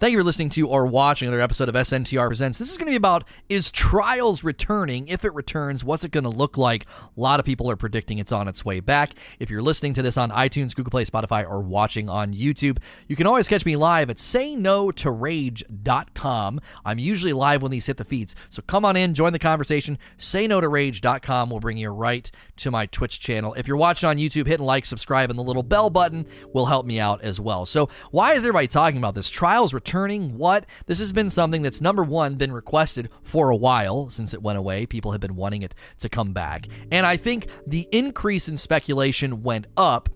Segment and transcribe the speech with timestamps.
[0.00, 2.58] Thank you for listening to or watching another episode of SNTR Presents.
[2.58, 5.08] This is going to be about is Trials returning?
[5.08, 6.86] If it returns, what's it going to look like?
[7.18, 9.10] A lot of people are predicting it's on its way back.
[9.38, 12.78] If you're listening to this on iTunes, Google Play, Spotify, or watching on YouTube,
[13.08, 16.60] you can always catch me live at sayno2rage.com.
[16.82, 18.34] I'm usually live when these hit the feeds.
[18.48, 19.98] So come on in, join the conversation.
[20.16, 23.52] Sayno2rage.com will bring you right to my Twitch channel.
[23.52, 26.24] If you're watching on YouTube, hitting like, subscribe, and the little bell button
[26.54, 27.66] will help me out as well.
[27.66, 29.28] So why is everybody talking about this?
[29.28, 30.66] Trials returning returning what?
[30.86, 34.56] This has been something that's number one, been requested for a while since it went
[34.56, 34.86] away.
[34.86, 36.68] People have been wanting it to come back.
[36.92, 40.08] And I think the increase in speculation went up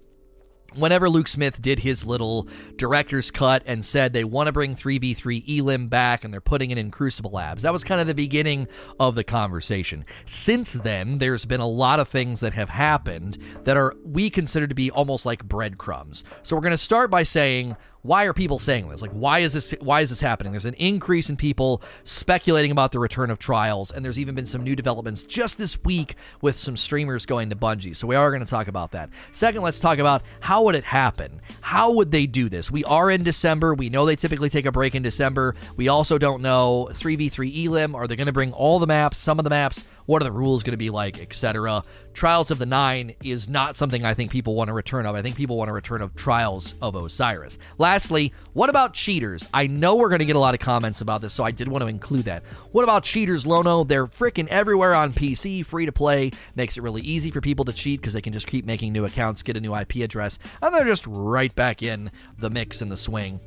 [0.76, 5.58] whenever Luke Smith did his little director's cut and said they want to bring 3v3
[5.58, 7.64] Elim back and they're putting it in Crucible Labs.
[7.64, 8.68] That was kind of the beginning
[9.00, 10.04] of the conversation.
[10.24, 14.68] Since then, there's been a lot of things that have happened that are we consider
[14.68, 16.22] to be almost like breadcrumbs.
[16.44, 19.00] So we're going to start by saying why are people saying this?
[19.00, 19.74] Like, why is this?
[19.80, 20.52] Why is this happening?
[20.52, 24.44] There's an increase in people speculating about the return of trials, and there's even been
[24.44, 27.96] some new developments just this week with some streamers going to Bungie.
[27.96, 29.08] So we are going to talk about that.
[29.32, 31.40] Second, let's talk about how would it happen?
[31.62, 32.70] How would they do this?
[32.70, 33.72] We are in December.
[33.72, 35.54] We know they typically take a break in December.
[35.78, 37.94] We also don't know 3v3 Elim.
[37.94, 39.16] Are they going to bring all the maps?
[39.16, 39.82] Some of the maps?
[40.06, 41.82] What are the rules going to be like, etc.
[42.12, 45.14] Trials of the Nine is not something I think people want to return of.
[45.14, 47.58] I think people want to return of Trials of Osiris.
[47.78, 49.46] Lastly, what about cheaters?
[49.52, 51.68] I know we're going to get a lot of comments about this, so I did
[51.68, 52.44] want to include that.
[52.72, 53.84] What about cheaters, Lono?
[53.84, 57.72] They're freaking everywhere on PC, free to play, makes it really easy for people to
[57.72, 60.74] cheat because they can just keep making new accounts, get a new IP address, and
[60.74, 63.40] they're just right back in the mix and the swing.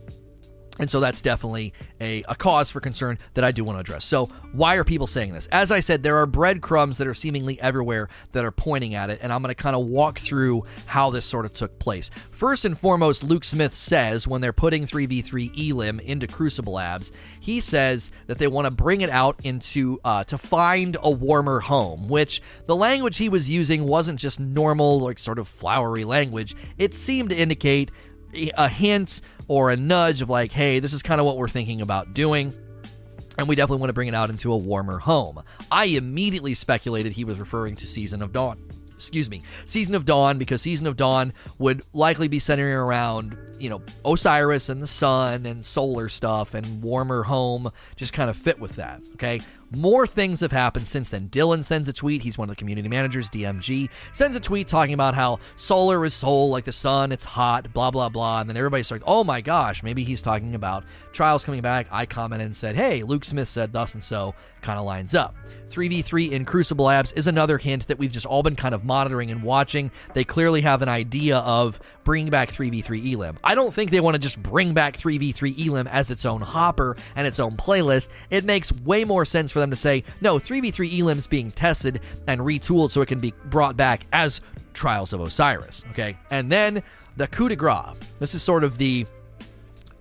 [0.79, 4.05] And so that's definitely a, a cause for concern that I do want to address.
[4.05, 5.47] So, why are people saying this?
[5.47, 9.19] As I said, there are breadcrumbs that are seemingly everywhere that are pointing at it,
[9.21, 12.09] and I'm going to kind of walk through how this sort of took place.
[12.31, 17.59] First and foremost, Luke Smith says when they're putting 3v3 Elim into Crucible Labs, he
[17.59, 22.07] says that they want to bring it out into uh, to find a warmer home,
[22.07, 26.55] which the language he was using wasn't just normal, like sort of flowery language.
[26.77, 27.91] It seemed to indicate
[28.33, 31.81] a hint or a nudge of like, hey, this is kind of what we're thinking
[31.81, 32.53] about doing.
[33.37, 35.43] And we definitely want to bring it out into a warmer home.
[35.71, 38.59] I immediately speculated he was referring to Season of Dawn.
[38.95, 43.69] Excuse me, Season of Dawn, because Season of Dawn would likely be centering around you
[43.69, 48.59] know, Osiris and the sun and solar stuff and warmer home just kind of fit
[48.59, 49.01] with that.
[49.13, 49.41] Okay.
[49.71, 51.27] More things have happened since then.
[51.27, 52.21] Dylan sends a tweet.
[52.21, 56.13] He's one of the community managers, DMG, sends a tweet talking about how solar is
[56.13, 58.39] soul, like the sun, it's hot, blah, blah, blah.
[58.39, 61.87] And then everybody starts, oh my gosh, maybe he's talking about trials coming back.
[61.91, 65.35] I commented and said, hey, Luke Smith said thus and so, kind of lines up.
[65.69, 69.31] 3v3 in Crucible Labs is another hint that we've just all been kind of monitoring
[69.31, 69.91] and watching.
[70.13, 73.37] They clearly have an idea of bringing back 3v3 Elim.
[73.47, 76.97] I don't think they want to just bring back 3v3 Elim as its own hopper
[77.15, 78.09] and its own playlist.
[78.29, 82.01] It makes way more sense for them to say, no, 3v3 Elim is being tested
[82.27, 84.41] and retooled so it can be brought back as
[84.73, 85.85] Trials of Osiris.
[85.91, 86.17] Okay?
[86.29, 86.83] And then
[87.15, 87.95] the coup de grace.
[88.19, 89.07] This is sort of the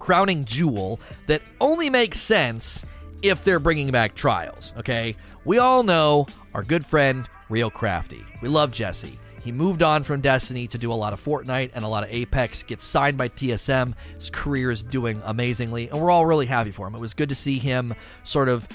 [0.01, 0.99] crowning jewel
[1.29, 2.85] that only makes sense
[3.23, 5.17] if they're bringing back trials, okay?
[5.45, 8.25] We all know our good friend, Real Crafty.
[8.43, 9.19] We love Jesse.
[9.47, 12.11] He moved on from Destiny to do a lot of Fortnite and a lot of
[12.11, 13.95] Apex, gets signed by TSM.
[14.19, 16.97] His career is doing amazingly, and we're all really happy for him.
[16.97, 18.67] It was good to see him sort of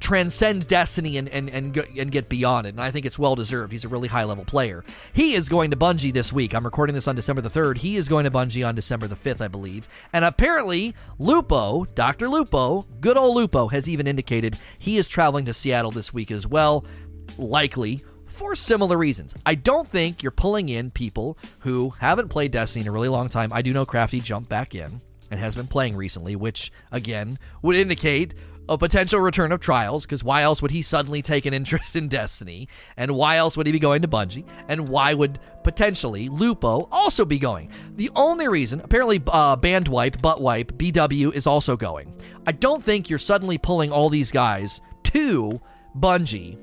[0.00, 2.74] transcend destiny and, and, and, and get beyond it.
[2.74, 3.72] And I think it's well deserved.
[3.72, 4.84] He's a really high level player.
[5.14, 6.54] He is going to Bungie this week.
[6.54, 7.78] I'm recording this on December the 3rd.
[7.78, 9.88] He is going to Bungie on December the 5th, I believe.
[10.12, 12.28] And apparently, Lupo, Dr.
[12.28, 16.46] Lupo, good old Lupo, has even indicated he is traveling to Seattle this week as
[16.46, 16.84] well.
[17.38, 19.34] Likely for similar reasons.
[19.46, 23.28] I don't think you're pulling in people who haven't played Destiny in a really long
[23.28, 23.52] time.
[23.52, 25.00] I do know Crafty jumped back in
[25.30, 28.34] and has been playing recently, which again would indicate
[28.68, 32.08] a potential return of Trials, because why else would he suddenly take an interest in
[32.08, 32.68] Destiny?
[32.96, 34.46] And why else would he be going to Bungie?
[34.68, 37.70] And why would potentially Lupo also be going?
[37.96, 42.14] The only reason, apparently, uh, Bandwipe, Buttwipe, BW is also going.
[42.46, 45.52] I don't think you're suddenly pulling all these guys to
[45.98, 46.56] Bungie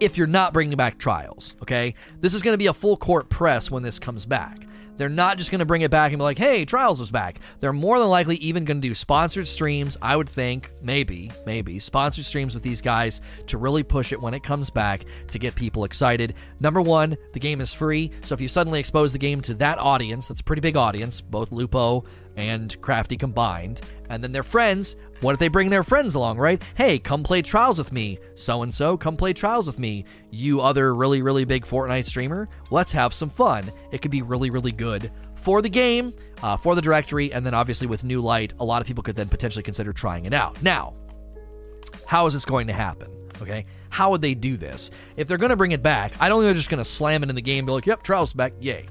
[0.00, 1.94] if you're not bringing back Trials, okay?
[2.20, 4.66] This is going to be a full court press when this comes back.
[4.96, 7.40] They're not just going to bring it back and be like, hey, Trials was back.
[7.58, 11.80] They're more than likely even going to do sponsored streams, I would think, maybe, maybe,
[11.80, 15.56] sponsored streams with these guys to really push it when it comes back to get
[15.56, 16.34] people excited.
[16.60, 18.12] Number one, the game is free.
[18.24, 21.20] So if you suddenly expose the game to that audience, that's a pretty big audience,
[21.20, 22.04] both Lupo
[22.36, 23.80] and Crafty combined,
[24.10, 26.62] and then their friends, what if they bring their friends along, right?
[26.74, 28.18] Hey, come play Trials with me.
[28.34, 30.04] So and so, come play Trials with me.
[30.30, 33.70] You other really, really big Fortnite streamer, let's have some fun.
[33.90, 36.12] It could be really, really good for the game,
[36.42, 39.16] uh, for the directory, and then obviously with New Light, a lot of people could
[39.16, 40.62] then potentially consider trying it out.
[40.62, 40.92] Now,
[42.06, 43.10] how is this going to happen?
[43.40, 44.90] Okay, how would they do this?
[45.16, 47.22] If they're going to bring it back, I don't think they're just going to slam
[47.22, 48.86] it in the game and be like, yep, trials back, yay.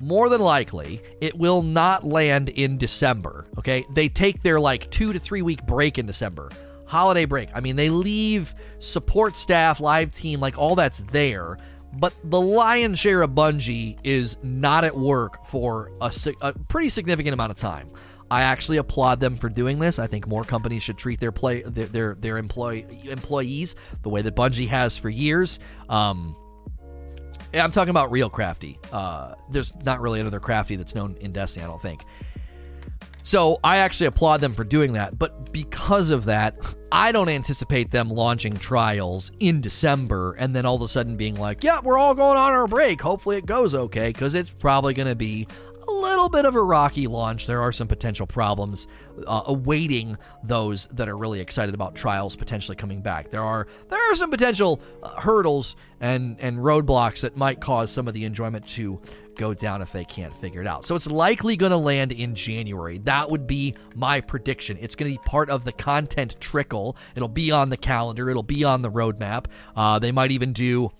[0.00, 3.46] More than likely, it will not land in December.
[3.58, 6.50] Okay, they take their like two to three week break in December.
[6.86, 7.50] Holiday break.
[7.54, 11.58] I mean, they leave support staff, live team, like all that's there.
[11.92, 17.34] But the lion's share of Bungie is not at work for a, a pretty significant
[17.34, 17.90] amount of time.
[18.30, 19.98] I actually applaud them for doing this.
[19.98, 24.22] I think more companies should treat their play their their, their employee employees the way
[24.22, 25.58] that Bungie has for years.
[25.88, 26.36] Um,
[27.54, 28.78] I'm talking about real crafty.
[28.92, 32.04] Uh, there's not really another crafty that's known in Destiny, I don't think.
[33.22, 35.18] So I actually applaud them for doing that.
[35.18, 36.56] But because of that,
[36.90, 41.36] I don't anticipate them launching trials in December and then all of a sudden being
[41.36, 43.00] like, yeah, we're all going on our break.
[43.00, 45.46] Hopefully it goes okay, because it's probably going to be
[45.86, 47.46] a little bit of a rocky launch.
[47.46, 48.86] There are some potential problems
[49.26, 53.30] uh, awaiting those that are really excited about trials potentially coming back.
[53.30, 58.08] There are there are some potential uh, hurdles and and roadblocks that might cause some
[58.08, 59.00] of the enjoyment to
[59.36, 60.86] go down if they can't figure it out.
[60.86, 62.98] So it's likely going to land in January.
[62.98, 64.76] That would be my prediction.
[64.80, 66.96] It's going to be part of the content trickle.
[67.14, 68.28] It'll be on the calendar.
[68.28, 69.46] It'll be on the roadmap.
[69.74, 70.90] Uh, they might even do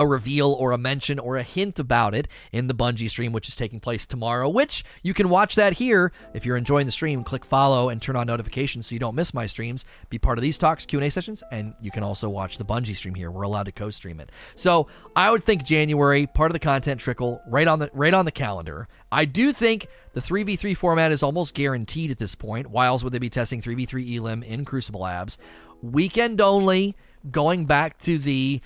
[0.00, 3.48] a reveal or a mention or a hint about it in the Bungie stream, which
[3.48, 6.10] is taking place tomorrow, which you can watch that here.
[6.32, 9.34] If you're enjoying the stream, click follow and turn on notifications so you don't miss
[9.34, 9.84] my streams.
[10.08, 13.14] Be part of these talks, Q&A sessions, and you can also watch the Bungie stream
[13.14, 13.30] here.
[13.30, 14.32] We're allowed to co-stream it.
[14.54, 18.24] So I would think January, part of the content trickle, right on the right on
[18.24, 18.88] the calendar.
[19.12, 22.68] I do think the 3v3 format is almost guaranteed at this point.
[22.68, 25.36] Why else would they be testing 3v3 Elim in Crucible Labs?
[25.82, 26.96] Weekend only,
[27.30, 28.62] going back to the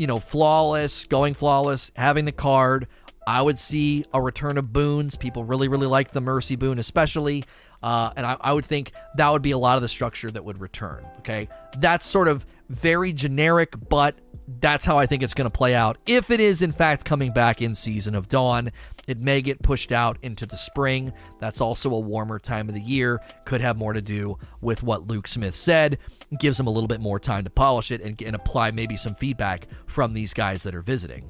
[0.00, 2.86] you know, flawless, going flawless, having the card.
[3.26, 5.14] I would see a return of boons.
[5.14, 7.44] People really, really like the Mercy boon, especially.
[7.82, 10.42] Uh, and I, I would think that would be a lot of the structure that
[10.42, 11.04] would return.
[11.18, 11.50] Okay.
[11.76, 14.14] That's sort of very generic, but
[14.58, 15.98] that's how I think it's going to play out.
[16.06, 18.70] If it is, in fact, coming back in Season of Dawn,
[19.06, 21.12] it may get pushed out into the spring.
[21.38, 23.20] That's also a warmer time of the year.
[23.44, 25.98] Could have more to do with what Luke Smith said.
[26.38, 29.14] gives them a little bit more time to polish it and, and apply maybe some
[29.14, 31.28] feedback from these guys that are visiting.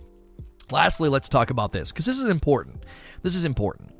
[0.70, 2.84] Lastly, let's talk about this because this is important.
[3.22, 3.90] This is important.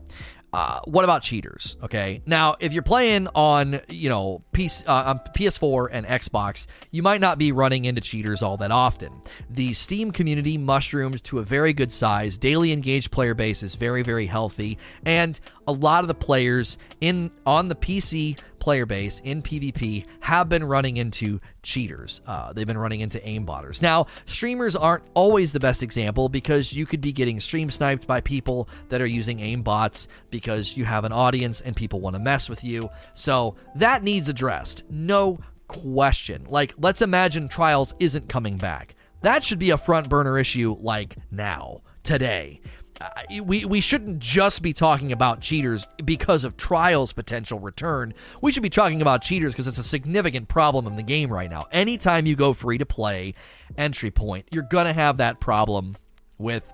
[0.53, 1.77] Uh, what about cheaters?
[1.83, 7.03] Okay, now if you're playing on you know PC, uh, on PS4 and Xbox, you
[7.03, 9.13] might not be running into cheaters all that often.
[9.49, 12.37] The Steam community mushroomed to a very good size.
[12.37, 17.31] Daily engaged player base is very very healthy, and a lot of the players in
[17.47, 22.21] on the PC player base in PvP have been running into cheaters.
[22.27, 23.83] Uh, they've been running into aimbotters.
[23.83, 28.21] Now, streamers aren't always the best example because you could be getting stream sniped by
[28.21, 32.49] people that are using aimbots because you have an audience and people want to mess
[32.49, 32.89] with you.
[33.15, 34.85] So that needs addressed.
[34.91, 36.47] No question.
[36.49, 38.95] Like, let's imagine Trials isn't coming back.
[39.23, 42.61] That should be a front burner issue like now, today
[43.43, 48.15] we we shouldn't just be talking about cheaters because of trials potential return.
[48.41, 51.51] We should be talking about cheaters because it's a significant problem in the game right
[51.51, 51.67] now.
[51.73, 53.35] Anytime you go free to play
[53.77, 55.97] entry point, you're gonna have that problem
[56.39, 56.71] with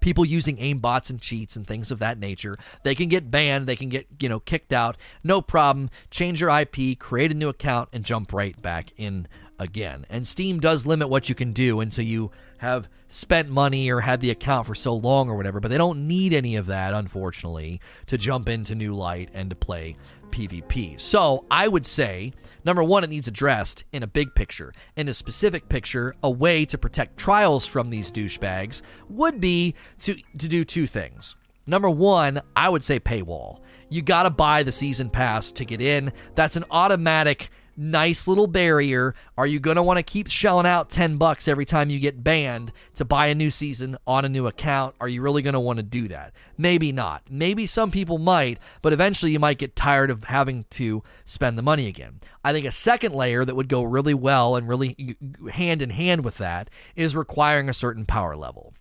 [0.00, 2.58] people using aim bots and cheats and things of that nature.
[2.82, 4.98] They can get banned, they can get, you know, kicked out.
[5.24, 5.88] No problem.
[6.10, 9.28] Change your IP, create a new account and jump right back in
[9.58, 10.04] again.
[10.10, 14.20] And Steam does limit what you can do until you have spent money or had
[14.20, 17.80] the account for so long or whatever, but they don't need any of that, unfortunately,
[18.06, 19.96] to jump into New Light and to play
[20.30, 21.00] PvP.
[21.00, 22.32] So I would say,
[22.64, 24.72] number one, it needs addressed in a big picture.
[24.96, 30.14] In a specific picture, a way to protect trials from these douchebags would be to,
[30.14, 31.34] to do two things.
[31.66, 33.58] Number one, I would say paywall.
[33.88, 36.12] You got to buy the season pass to get in.
[36.36, 37.50] That's an automatic
[37.82, 39.14] nice little barrier.
[39.36, 42.22] Are you going to want to keep shelling out 10 bucks every time you get
[42.22, 44.94] banned to buy a new season on a new account?
[45.00, 46.32] Are you really going to want to do that?
[46.56, 47.22] Maybe not.
[47.28, 51.62] Maybe some people might, but eventually you might get tired of having to spend the
[51.62, 52.20] money again.
[52.44, 55.16] I think a second layer that would go really well and really
[55.52, 58.74] hand in hand with that is requiring a certain power level.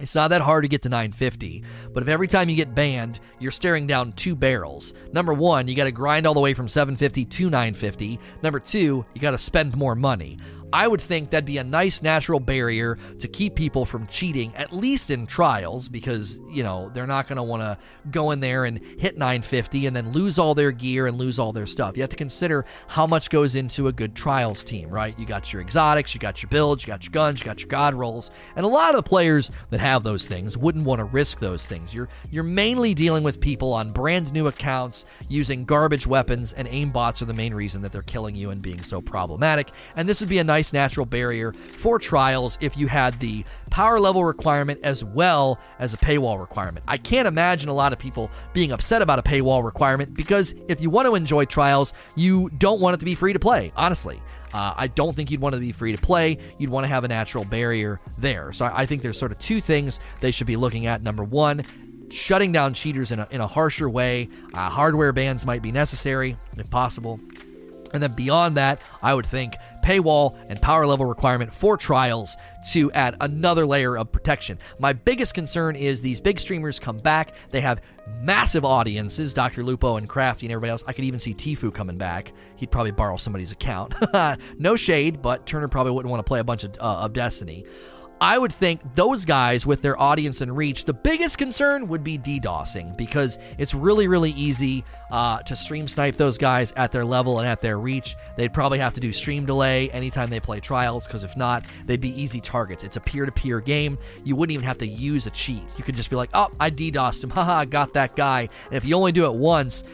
[0.00, 3.18] It's not that hard to get to 950, but if every time you get banned,
[3.40, 4.94] you're staring down two barrels.
[5.12, 8.20] Number one, you got to grind all the way from 750 to 950.
[8.42, 10.38] Number two, you got to spend more money.
[10.72, 14.72] I would think that'd be a nice natural barrier to keep people from cheating, at
[14.72, 17.78] least in trials, because, you know, they're not going to want to
[18.10, 21.52] go in there and hit 950 and then lose all their gear and lose all
[21.52, 21.96] their stuff.
[21.96, 25.18] You have to consider how much goes into a good trials team, right?
[25.18, 27.68] You got your exotics, you got your builds, you got your guns, you got your
[27.68, 31.04] god rolls, and a lot of the players that have those things wouldn't want to
[31.04, 31.94] risk those things.
[31.94, 37.22] You're you're mainly dealing with people on brand new accounts using garbage weapons, and aimbots
[37.22, 39.70] are the main reason that they're killing you and being so problematic.
[39.96, 43.44] And this would be a nice nice natural barrier for trials if you had the
[43.70, 46.84] power level requirement as well as a paywall requirement.
[46.88, 50.80] I can't imagine a lot of people being upset about a paywall requirement because if
[50.80, 54.20] you want to enjoy trials, you don't want it to be free to play, honestly.
[54.52, 56.38] Uh, I don't think you'd want to be free to play.
[56.58, 58.52] You'd want to have a natural barrier there.
[58.52, 61.04] So I, I think there's sort of two things they should be looking at.
[61.04, 61.62] Number one,
[62.10, 64.28] shutting down cheaters in a, in a harsher way.
[64.54, 67.20] Uh, hardware bans might be necessary if possible.
[67.92, 72.36] And then beyond that, I would think paywall and power level requirement for trials
[72.70, 74.58] to add another layer of protection.
[74.78, 77.32] My biggest concern is these big streamers come back.
[77.50, 77.80] They have
[78.20, 79.62] massive audiences, Dr.
[79.62, 80.84] Lupo and Crafty and everybody else.
[80.86, 82.32] I could even see Tfue coming back.
[82.56, 83.94] He'd probably borrow somebody's account.
[84.58, 87.64] no shade, but Turner probably wouldn't want to play a bunch of, uh, of Destiny.
[88.20, 92.18] I would think those guys with their audience and reach, the biggest concern would be
[92.18, 97.38] DDoSing because it's really, really easy uh, to stream snipe those guys at their level
[97.38, 98.16] and at their reach.
[98.36, 102.00] They'd probably have to do stream delay anytime they play trials because if not, they'd
[102.00, 102.82] be easy targets.
[102.82, 103.98] It's a peer to peer game.
[104.24, 105.64] You wouldn't even have to use a cheat.
[105.76, 107.30] You could just be like, oh, I DDoSed him.
[107.38, 108.48] Haha, got that guy.
[108.66, 109.84] And if you only do it once,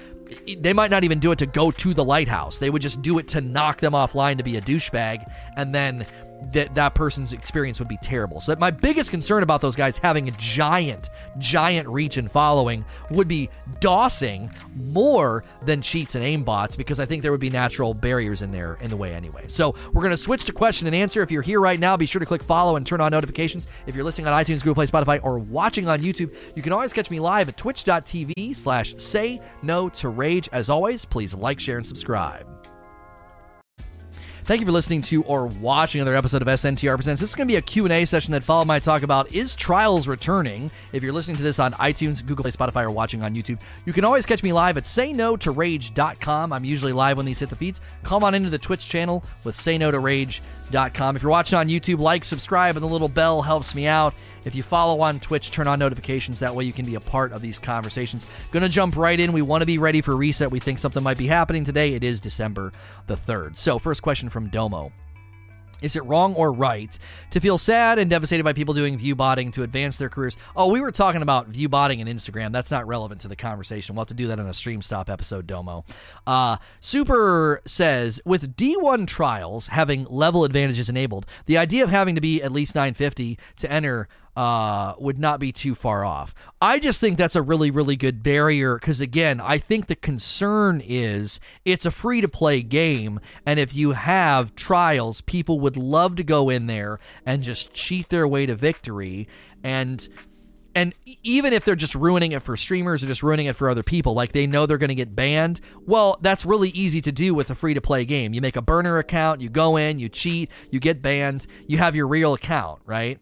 [0.58, 2.58] they might not even do it to go to the lighthouse.
[2.58, 6.06] They would just do it to knock them offline to be a douchebag, and then
[6.52, 8.40] that that person's experience would be terrible.
[8.40, 12.84] So that my biggest concern about those guys having a giant, giant reach and following
[13.10, 17.94] would be DDoSing more than cheats and aimbots because I think there would be natural
[17.94, 19.44] barriers in there in the way anyway.
[19.48, 21.22] So we're gonna switch to question and answer.
[21.22, 23.66] If you're here right now, be sure to click follow and turn on notifications.
[23.86, 26.92] If you're listening on iTunes, Google Play, Spotify, or watching on YouTube, you can always
[26.92, 30.48] catch me live at twitch.tv slash say no to rage.
[30.52, 32.53] As always, please like, share, and subscribe.
[34.46, 37.18] Thank you for listening to or watching another episode of SNTR Presents.
[37.18, 40.06] This is going to be a Q&A session that followed my talk about is Trials
[40.06, 40.70] returning.
[40.92, 43.94] If you're listening to this on iTunes, Google Play, Spotify, or watching on YouTube, you
[43.94, 46.52] can always catch me live at sayno2rage.com.
[46.52, 47.80] I'm usually live when these hit the feeds.
[48.02, 51.16] Come on into the Twitch channel with Say No to Rage.com.
[51.16, 54.14] If you're watching on YouTube, like, subscribe, and the little bell helps me out.
[54.44, 56.40] If you follow on Twitch, turn on notifications.
[56.40, 58.26] That way you can be a part of these conversations.
[58.52, 59.32] Gonna jump right in.
[59.32, 60.50] We want to be ready for reset.
[60.50, 61.94] We think something might be happening today.
[61.94, 62.72] It is December
[63.06, 63.58] the 3rd.
[63.58, 64.92] So, first question from Domo.
[65.84, 66.98] Is it wrong or right
[67.30, 70.34] to feel sad and devastated by people doing view botting to advance their careers?
[70.56, 72.52] Oh, we were talking about view botting and Instagram.
[72.52, 73.94] That's not relevant to the conversation.
[73.94, 75.84] We'll have to do that in a stream stop episode, Domo.
[76.26, 82.20] Uh, Super says with D1 trials having level advantages enabled, the idea of having to
[82.22, 86.34] be at least 950 to enter uh, would not be too far off.
[86.60, 90.82] I just think that's a really, really good barrier because, again, I think the concern
[90.84, 93.20] is it's a free to play game.
[93.46, 98.08] And if you have trials, people would love to go in there and just cheat
[98.08, 99.28] their way to victory.
[99.62, 100.08] And
[100.74, 103.84] and even if they're just ruining it for streamers or just ruining it for other
[103.84, 107.32] people, like they know they're going to get banned, well, that's really easy to do
[107.32, 108.34] with a free to play game.
[108.34, 111.94] You make a burner account, you go in, you cheat, you get banned, you have
[111.94, 113.20] your real account, right?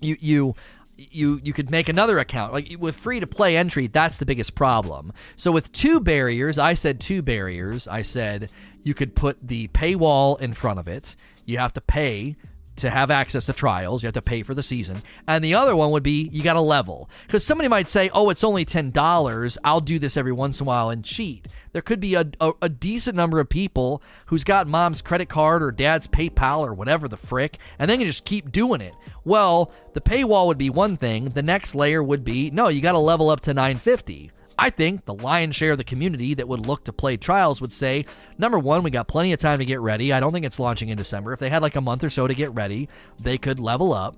[0.00, 0.54] You you
[0.96, 2.52] you you could make another account.
[2.52, 5.12] Like with free to play entry that's the biggest problem.
[5.36, 7.88] So with two barriers i said two barriers.
[7.88, 8.50] I said
[8.82, 11.16] you could put the paywall in front of it.
[11.44, 12.36] You have to pay
[12.76, 14.02] to have access to trials.
[14.02, 15.02] You have to pay for the season.
[15.26, 17.10] And the other one would be you got to level.
[17.26, 20.68] Because somebody might say oh it's only $10 i'll do this every once in a
[20.68, 24.66] while and cheat there could be a, a, a, decent number of people who's got
[24.66, 28.50] mom's credit card or dad's PayPal or whatever the frick, and they can just keep
[28.50, 28.94] doing it.
[29.24, 31.30] Well, the paywall would be one thing.
[31.30, 34.32] The next layer would be no, you got to level up to 950.
[34.58, 37.72] I think the lion's share of the community that would look to play trials would
[37.72, 38.04] say,
[38.36, 40.12] number one, we got plenty of time to get ready.
[40.12, 41.32] I don't think it's launching in December.
[41.32, 42.86] If they had like a month or so to get ready,
[43.18, 44.16] they could level up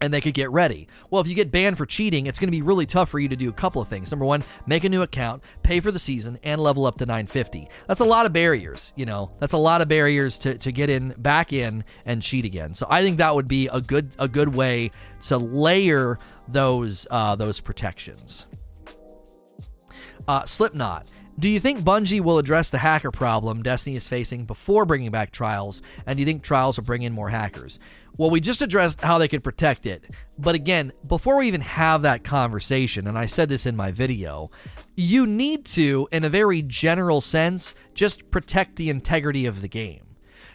[0.00, 0.88] and they could get ready.
[1.10, 3.28] Well, if you get banned for cheating, it's going to be really tough for you
[3.28, 4.10] to do a couple of things.
[4.10, 7.68] Number one, make a new account, pay for the season, and level up to 950.
[7.88, 9.32] That's a lot of barriers, you know.
[9.38, 12.74] That's a lot of barriers to, to get in back in and cheat again.
[12.74, 14.90] So I think that would be a good a good way
[15.24, 18.46] to layer those uh, those protections.
[20.28, 21.06] Uh, Slipknot.
[21.38, 25.32] Do you think Bungie will address the hacker problem Destiny is facing before bringing back
[25.32, 25.82] Trials?
[26.06, 27.78] And do you think Trials will bring in more hackers?
[28.16, 30.02] Well, we just addressed how they could protect it.
[30.38, 34.50] But again, before we even have that conversation, and I said this in my video,
[34.94, 40.05] you need to, in a very general sense, just protect the integrity of the game.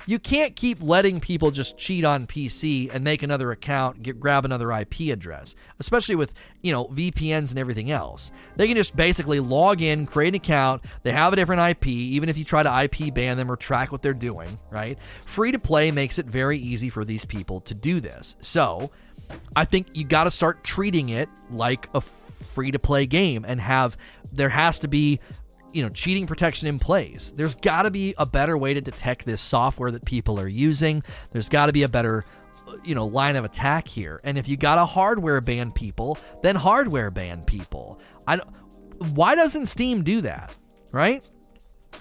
[0.06, 4.46] You can't keep letting people just cheat on PC and make another account, get grab
[4.46, 8.32] another IP address, especially with, you know, VPNs and everything else.
[8.56, 12.30] They can just basically log in, create an account, they have a different IP, even
[12.30, 14.98] if you try to IP ban them or track what they're doing, right?
[15.26, 18.36] Free to play makes it very easy for these people to do this.
[18.42, 18.92] So,
[19.56, 23.62] I think you got to start treating it like a free to play game and
[23.62, 23.98] have
[24.34, 25.20] there has to be
[25.74, 27.34] you know cheating protection in place.
[27.36, 31.04] There's got to be a better way to detect this software that people are using.
[31.32, 32.26] There's got to be a better
[32.84, 34.22] you know line of attack here.
[34.24, 38.00] And if you got to hardware ban people then hardware ban people.
[38.28, 38.40] I
[39.14, 40.56] why doesn't steam do that
[40.92, 41.24] right?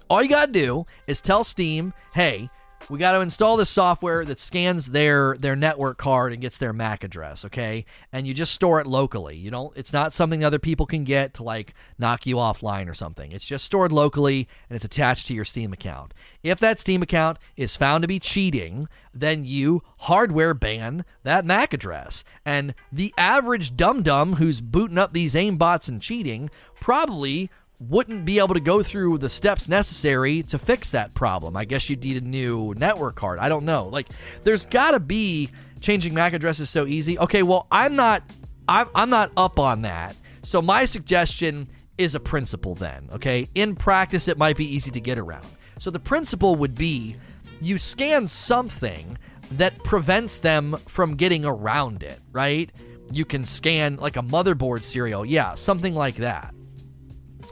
[0.08, 2.48] All you got to do is tell steam hey
[2.90, 6.72] we got to install this software that scans their their network card and gets their
[6.72, 7.84] MAC address, okay?
[8.12, 9.36] And you just store it locally.
[9.36, 12.94] You don't it's not something other people can get to like knock you offline or
[12.94, 13.30] something.
[13.30, 16.12] It's just stored locally and it's attached to your Steam account.
[16.42, 21.72] If that Steam account is found to be cheating, then you hardware ban that MAC
[21.72, 22.24] address.
[22.44, 27.50] And the average dum dum who's booting up these aimbots and cheating probably
[27.80, 31.56] wouldn't be able to go through the steps necessary to fix that problem.
[31.56, 33.38] I guess you'd need a new network card.
[33.38, 33.88] I don't know.
[33.88, 34.08] Like,
[34.42, 35.48] there's got to be
[35.80, 37.18] changing MAC addresses so easy.
[37.18, 38.22] Okay, well, I'm not,
[38.68, 40.14] I'm, I'm not up on that.
[40.42, 43.08] So my suggestion is a principle then.
[43.14, 45.46] Okay, in practice, it might be easy to get around.
[45.78, 47.16] So the principle would be
[47.62, 49.16] you scan something
[49.52, 52.20] that prevents them from getting around it.
[52.30, 52.70] Right?
[53.10, 55.24] You can scan like a motherboard serial.
[55.24, 56.54] Yeah, something like that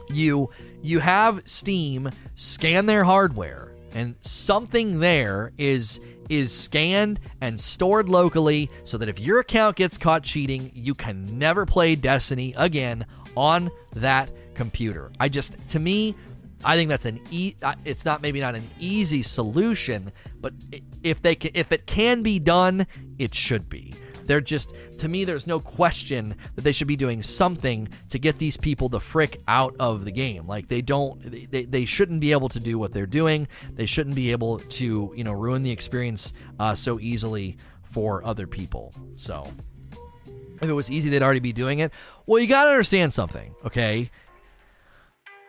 [0.09, 0.49] you
[0.81, 5.99] you have Steam scan their hardware and something there is
[6.29, 11.25] is scanned and stored locally so that if your account gets caught cheating, you can
[11.39, 15.11] never play Destiny again on that computer.
[15.19, 16.15] I just to me
[16.63, 20.11] I think that's an e- it's not maybe not an easy solution,
[20.41, 20.53] but
[21.03, 22.85] if they can, if it can be done,
[23.17, 23.93] it should be.
[24.29, 28.37] They're just, to me, there's no question that they should be doing something to get
[28.37, 30.45] these people the frick out of the game.
[30.45, 33.47] Like they don't, they, they shouldn't be able to do what they're doing.
[33.73, 38.45] They shouldn't be able to, you know, ruin the experience uh, so easily for other
[38.45, 38.93] people.
[39.15, 39.51] So
[40.61, 41.91] if it was easy, they'd already be doing it.
[42.27, 44.11] Well, you got to understand something, okay?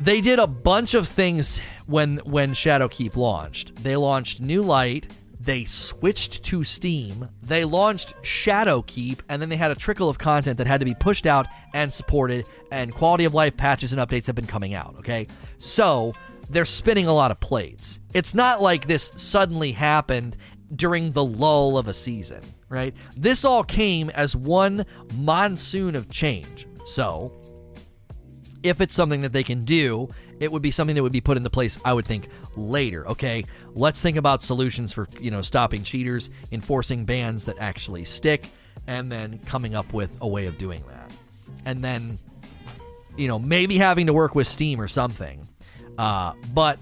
[0.00, 3.76] They did a bunch of things when when Shadowkeep launched.
[3.84, 9.70] They launched New Light, they switched to Steam, they launched Shadowkeep, and then they had
[9.70, 13.32] a trickle of content that had to be pushed out and supported, and quality of
[13.32, 15.26] life patches and updates have been coming out, okay?
[15.58, 16.12] So,
[16.50, 18.00] they're spinning a lot of plates.
[18.12, 20.36] It's not like this suddenly happened
[20.74, 22.94] during the lull of a season, right?
[23.16, 26.66] This all came as one monsoon of change.
[26.84, 27.32] So,
[28.62, 30.08] if it's something that they can do,
[30.40, 33.06] it would be something that would be put into place, I would think, later.
[33.08, 38.46] Okay, let's think about solutions for you know stopping cheaters, enforcing bans that actually stick,
[38.86, 41.12] and then coming up with a way of doing that.
[41.66, 42.18] And then,
[43.16, 45.46] you know, maybe having to work with Steam or something.
[45.98, 46.80] Uh, but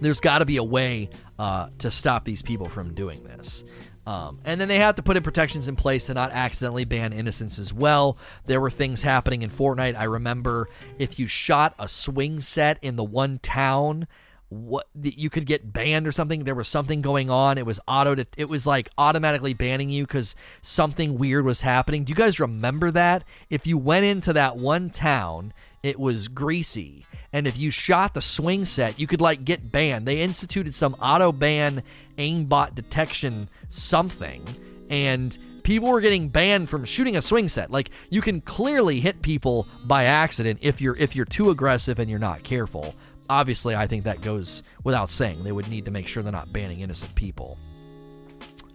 [0.00, 3.64] there's got to be a way uh, to stop these people from doing this.
[4.06, 7.12] Um, and then they have to put in protections in place to not accidentally ban
[7.12, 8.18] innocents as well.
[8.44, 9.96] There were things happening in Fortnite.
[9.96, 14.06] I remember if you shot a swing set in the one town,
[14.50, 16.44] what you could get banned or something.
[16.44, 17.56] There was something going on.
[17.56, 18.22] It was auto.
[18.36, 22.04] It was like automatically banning you because something weird was happening.
[22.04, 23.24] Do you guys remember that?
[23.48, 28.22] If you went into that one town, it was greasy and if you shot the
[28.22, 30.06] swing set, you could like get banned.
[30.06, 31.82] They instituted some auto ban
[32.16, 34.46] aimbot detection something,
[34.88, 37.72] and people were getting banned from shooting a swing set.
[37.72, 42.08] Like you can clearly hit people by accident if you're if you're too aggressive and
[42.08, 42.94] you're not careful.
[43.28, 45.42] Obviously, I think that goes without saying.
[45.42, 47.58] They would need to make sure they're not banning innocent people.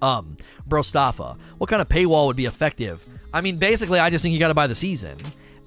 [0.02, 0.36] Um,
[0.68, 3.06] Brostafa, what kind of paywall would be effective?
[3.34, 5.18] I mean, basically, I just think you got to buy the season.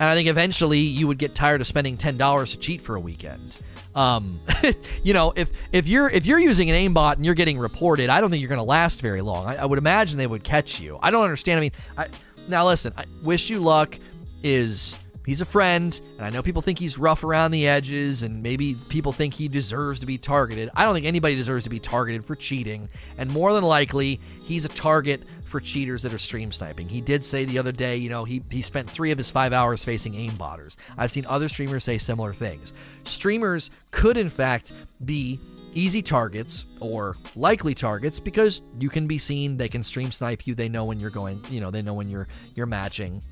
[0.02, 2.96] And I think eventually you would get tired of spending ten dollars to cheat for
[2.96, 3.56] a weekend.
[3.94, 4.40] Um,
[5.04, 8.20] you know, if if you're if you're using an aimbot and you're getting reported, I
[8.20, 9.46] don't think you're going to last very long.
[9.46, 10.98] I, I, would imagine they would catch you.
[11.00, 11.58] I don't understand.
[11.58, 12.08] I mean, I,
[12.48, 12.92] now listen.
[12.96, 13.96] I wish you luck.
[14.42, 18.42] Is he's a friend, and I know people think he's rough around the edges, and
[18.42, 20.68] maybe people think he deserves to be targeted.
[20.74, 22.88] I don't think anybody deserves to be targeted for cheating,
[23.18, 26.88] and more than likely, he's a target for cheaters that are stream sniping.
[26.88, 29.52] He did say the other day, you know, he, he spent three of his five
[29.52, 30.76] hours facing aimbotters.
[30.96, 32.72] I've seen other streamers say similar things.
[33.04, 34.72] Streamers could, in fact,
[35.04, 35.38] be
[35.74, 40.54] easy targets or likely targets because you can be seen they can stream snipe you
[40.54, 43.22] they know when you're going you know they know when you're you're matching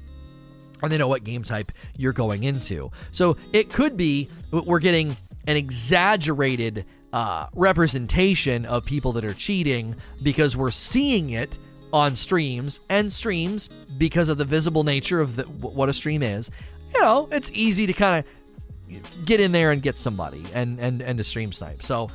[0.83, 5.15] and they know what game type you're going into so it could be we're getting
[5.49, 11.59] an exaggerated uh, representation of people that are cheating because we're seeing it
[11.93, 16.51] on streams and streams because of the visible nature of the, what a stream is.
[16.95, 21.01] You know, it's easy to kind of get in there and get somebody and and
[21.03, 21.83] and to stream snipe.
[21.83, 22.11] So,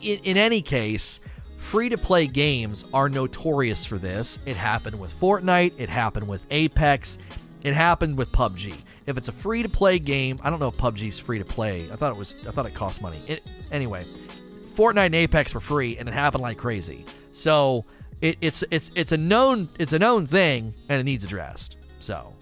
[0.00, 1.20] in, in any case,
[1.58, 4.38] free to play games are notorious for this.
[4.46, 5.74] It happened with Fortnite.
[5.78, 7.18] It happened with Apex.
[7.62, 8.74] It happened with PUBG.
[9.06, 11.90] If it's a free to play game, I don't know if PUBG's free to play.
[11.92, 12.36] I thought it was.
[12.46, 13.20] I thought it cost money.
[13.26, 14.06] It, anyway,
[14.74, 17.04] Fortnite and Apex were free, and it happened like crazy.
[17.32, 17.84] So
[18.20, 21.76] it, it's it's it's a known it's a known thing, and it needs addressed.
[22.00, 22.34] So.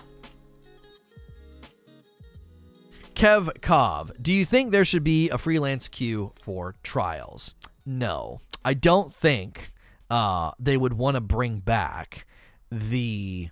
[3.15, 7.57] Kev Kov, do you think there should be a freelance queue for trials?
[7.85, 9.73] No, I don't think
[10.09, 12.27] uh, they would want to bring back
[12.71, 13.49] the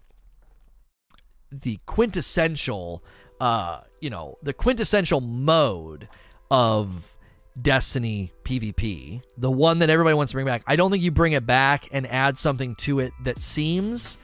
[1.51, 3.03] the quintessential,
[3.41, 6.09] uh, you know, the quintessential mode
[6.49, 7.15] of
[7.61, 10.62] Destiny PvP, the one that everybody wants to bring back.
[10.66, 14.19] I don't think you bring it back and add something to it that seems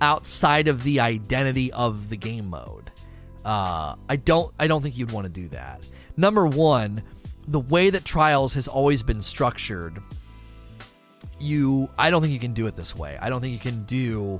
[0.00, 2.90] outside of the identity of the game mode.
[3.44, 4.52] Uh, I don't.
[4.58, 5.86] I don't think you'd want to do that.
[6.16, 7.02] Number one,
[7.46, 10.02] the way that Trials has always been structured,
[11.38, 11.88] you.
[11.98, 13.18] I don't think you can do it this way.
[13.20, 14.38] I don't think you can do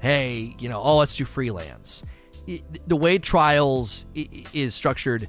[0.00, 2.04] hey, you know, oh, let's do freelance.
[2.46, 5.28] It, the way trials is structured,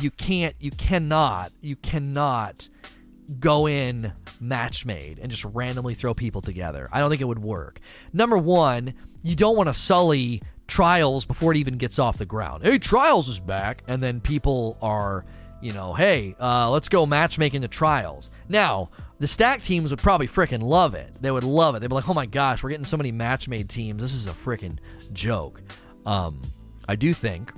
[0.00, 2.68] you can't, you cannot, you cannot
[3.40, 6.88] go in match made and just randomly throw people together.
[6.92, 7.80] I don't think it would work.
[8.12, 12.64] Number one, you don't want to sully trials before it even gets off the ground.
[12.64, 15.24] Hey, trials is back, and then people are,
[15.60, 18.30] you know, hey, uh, let's go matchmaking the trials.
[18.48, 21.10] Now, the stack teams would probably freaking love it.
[21.20, 21.80] They would love it.
[21.80, 24.02] They'd be like, "Oh my gosh, we're getting so many match made teams.
[24.02, 24.78] This is a freaking
[25.12, 25.62] joke."
[26.04, 26.42] Um,
[26.86, 27.52] I do think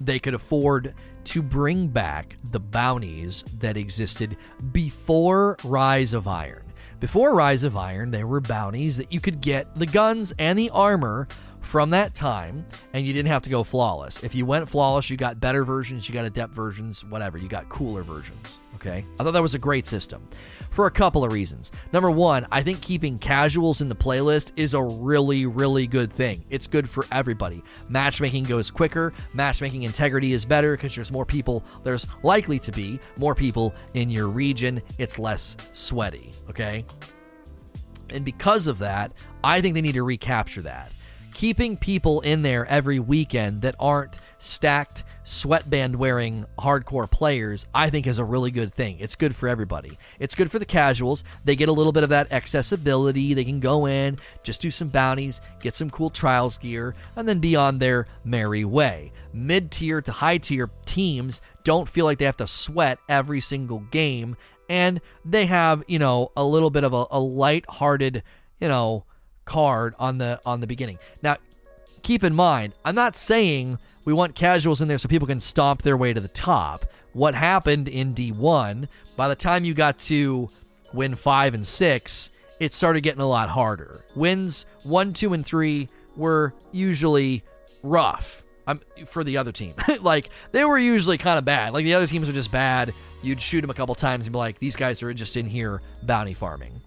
[0.00, 4.36] they could afford to bring back the bounties that existed
[4.72, 6.64] before Rise of Iron.
[7.00, 10.70] Before Rise of Iron, there were bounties that you could get the guns and the
[10.70, 11.28] armor
[11.68, 14.24] from that time, and you didn't have to go flawless.
[14.24, 17.36] If you went flawless, you got better versions, you got adept versions, whatever.
[17.36, 18.58] You got cooler versions.
[18.76, 19.04] Okay?
[19.20, 20.26] I thought that was a great system
[20.70, 21.70] for a couple of reasons.
[21.92, 26.42] Number one, I think keeping casuals in the playlist is a really, really good thing.
[26.48, 27.62] It's good for everybody.
[27.90, 32.98] Matchmaking goes quicker, matchmaking integrity is better because there's more people, there's likely to be
[33.18, 34.80] more people in your region.
[34.96, 36.32] It's less sweaty.
[36.48, 36.86] Okay?
[38.08, 39.12] And because of that,
[39.44, 40.92] I think they need to recapture that
[41.38, 48.08] keeping people in there every weekend that aren't stacked sweatband wearing hardcore players, I think
[48.08, 48.98] is a really good thing.
[48.98, 50.00] It's good for everybody.
[50.18, 51.22] It's good for the casuals.
[51.44, 53.34] They get a little bit of that accessibility.
[53.34, 57.38] They can go in, just do some bounties, get some cool trials gear, and then
[57.38, 59.12] be on their merry way.
[59.32, 63.78] Mid tier to high tier teams don't feel like they have to sweat every single
[63.92, 64.36] game,
[64.68, 68.24] and they have, you know, a little bit of a, a light hearted,
[68.58, 69.04] you know,
[69.48, 70.98] card on the on the beginning.
[71.22, 71.36] Now,
[72.02, 75.82] keep in mind, I'm not saying we want casuals in there so people can stomp
[75.82, 76.84] their way to the top.
[77.14, 80.48] What happened in D1, by the time you got to
[80.92, 82.30] win 5 and 6,
[82.60, 84.04] it started getting a lot harder.
[84.14, 87.42] Wins 1, 2 and 3 were usually
[87.82, 88.44] rough.
[88.66, 89.72] Um, for the other team.
[90.02, 91.72] like they were usually kind of bad.
[91.72, 92.92] Like the other teams were just bad.
[93.22, 95.80] You'd shoot them a couple times and be like, "These guys are just in here
[96.02, 96.82] bounty farming."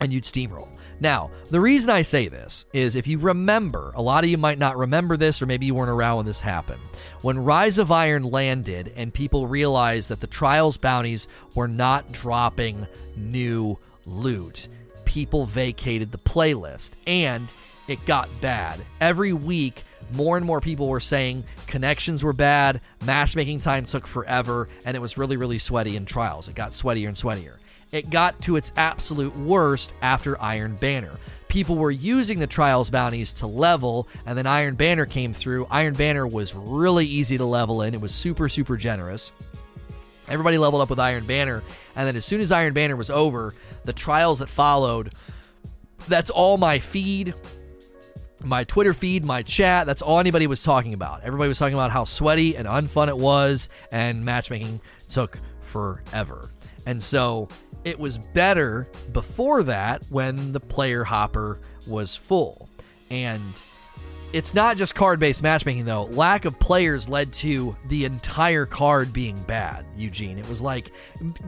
[0.00, 0.68] And you'd steamroll.
[1.00, 4.58] Now, the reason I say this is if you remember, a lot of you might
[4.58, 6.80] not remember this, or maybe you weren't around when this happened.
[7.22, 12.86] When Rise of Iron landed and people realized that the Trials bounties were not dropping
[13.16, 14.68] new loot,
[15.04, 17.52] people vacated the playlist and
[17.88, 18.80] it got bad.
[19.00, 24.68] Every week, more and more people were saying connections were bad, matchmaking time took forever,
[24.84, 26.48] and it was really, really sweaty in Trials.
[26.48, 27.54] It got sweatier and sweatier
[27.92, 31.12] it got to its absolute worst after Iron Banner.
[31.48, 35.66] People were using the Trials bounties to level, and then Iron Banner came through.
[35.70, 39.32] Iron Banner was really easy to level in, it was super, super generous.
[40.28, 41.62] Everybody leveled up with Iron Banner,
[41.94, 45.12] and then as soon as Iron Banner was over, the trials that followed
[46.08, 47.34] that's all my feed
[48.44, 51.22] my Twitter feed, my chat, that's all anybody was talking about.
[51.22, 56.50] Everybody was talking about how sweaty and unfun it was, and matchmaking took forever.
[56.86, 57.48] And so
[57.84, 62.68] it was better before that when the player hopper was full.
[63.10, 63.62] And
[64.32, 66.04] it's not just card based matchmaking, though.
[66.04, 70.38] Lack of players led to the entire card being bad, Eugene.
[70.38, 70.92] It was like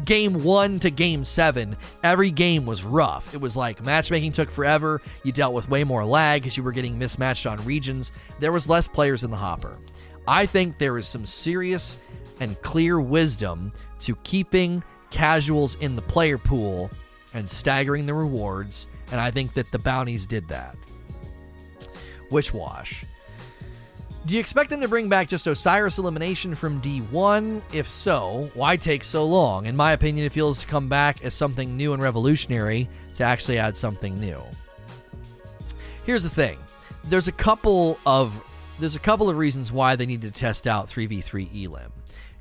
[0.05, 3.35] game one to game seven, every game was rough.
[3.35, 5.01] It was like matchmaking took forever.
[5.23, 8.13] You dealt with way more lag because you were getting mismatched on regions.
[8.41, 9.79] There was less players in the hopper.
[10.27, 11.99] I think there is some serious
[12.41, 16.91] and clear wisdom to keeping casuals in the player pool
[17.35, 18.89] and staggering the rewards.
[19.11, 20.77] And I think that the bounties did that.
[22.31, 23.05] Wish Wash.
[24.27, 27.63] Do you expect them to bring back just Osiris elimination from D1?
[27.73, 29.67] If so, why take so long?
[29.67, 33.59] In my opinion, it feels to come back as something new and revolutionary to actually
[33.59, 34.43] add something new.
[36.05, 36.59] Here's the thing.
[37.05, 38.35] There's a couple of
[38.79, 41.93] there's a couple of reasons why they need to test out 3v3 Elim.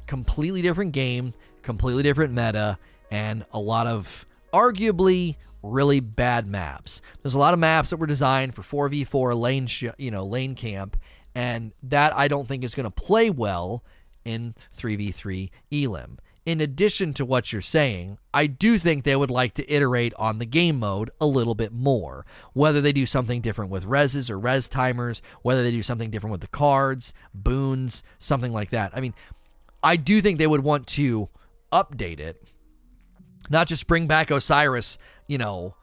[0.06, 2.78] Completely different game, completely different meta,
[3.12, 7.02] and a lot of arguably really bad maps.
[7.22, 10.56] There's a lot of maps that were designed for 4v4 lane, sh- you know, lane
[10.56, 10.98] camp,
[11.36, 13.84] and that I don't think is going to play well
[14.26, 16.20] in 3v3 Elim.
[16.46, 20.40] In addition to what you're saying, I do think they would like to iterate on
[20.40, 22.26] the game mode a little bit more.
[22.54, 26.32] Whether they do something different with reses or res timers, whether they do something different
[26.32, 28.92] with the cards, boons, something like that.
[28.96, 29.14] I mean,
[29.84, 31.28] I do think they would want to
[31.74, 32.42] update it,
[33.50, 35.76] not just bring back Osiris, you know,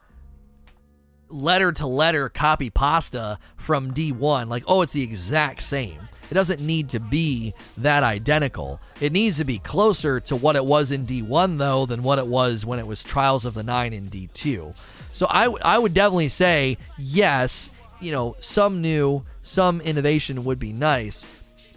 [1.29, 4.47] letter to letter copy pasta from D1.
[4.47, 6.07] Like, oh, it's the exact same.
[6.29, 8.79] It doesn't need to be that identical.
[8.99, 12.27] It needs to be closer to what it was in D1, though, than what it
[12.27, 14.75] was when it was Trials of the Nine in D2.
[15.13, 17.69] So I, w- I would definitely say, yes,
[18.01, 21.25] you know, some new, some innovation would be nice.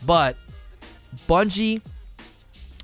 [0.04, 0.37] But
[1.28, 1.83] Bungie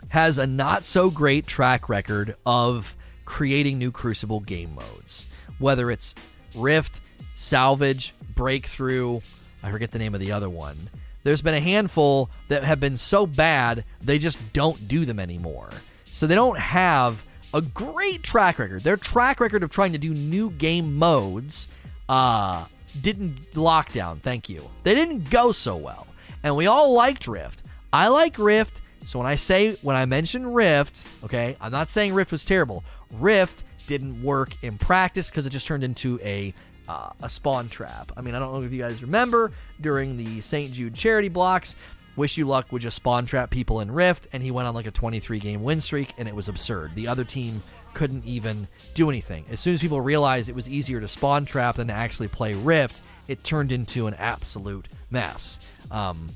[0.09, 2.95] has a not so great track record of
[3.25, 5.27] creating new Crucible game modes.
[5.59, 6.15] Whether it's
[6.55, 7.01] Rift,
[7.35, 9.21] Salvage, Breakthrough,
[9.63, 10.91] I forget the name of the other one.
[11.23, 15.71] There's been a handful that have been so bad, they just don't do them anymore.
[16.05, 18.83] So they don't have a great track record.
[18.83, 21.69] Their track record of trying to do new game modes
[22.09, 22.67] uh,
[23.01, 24.69] didn't lockdown, thank you.
[24.83, 26.07] They didn't go so well.
[26.43, 27.63] And we all liked Rift.
[27.93, 28.83] I like Rift.
[29.07, 32.85] So when I say when I mention Rift, okay, I'm not saying Rift was terrible.
[33.13, 36.55] Rift didn't work in practice because it just turned into a
[36.89, 38.13] uh, a spawn trap.
[38.17, 40.73] I mean, I don't know if you guys remember during the St.
[40.73, 41.75] Jude charity blocks,
[42.17, 44.87] Wish You Luck would just spawn trap people in Rift, and he went on like
[44.87, 46.95] a 23 game win streak, and it was absurd.
[46.95, 47.63] The other team
[47.95, 49.45] couldn't even do anything.
[49.51, 52.55] As soon as people realized it was easier to spawn trap than to actually play
[52.55, 55.59] Rift, it turned into an absolute mess.
[55.91, 56.29] Um,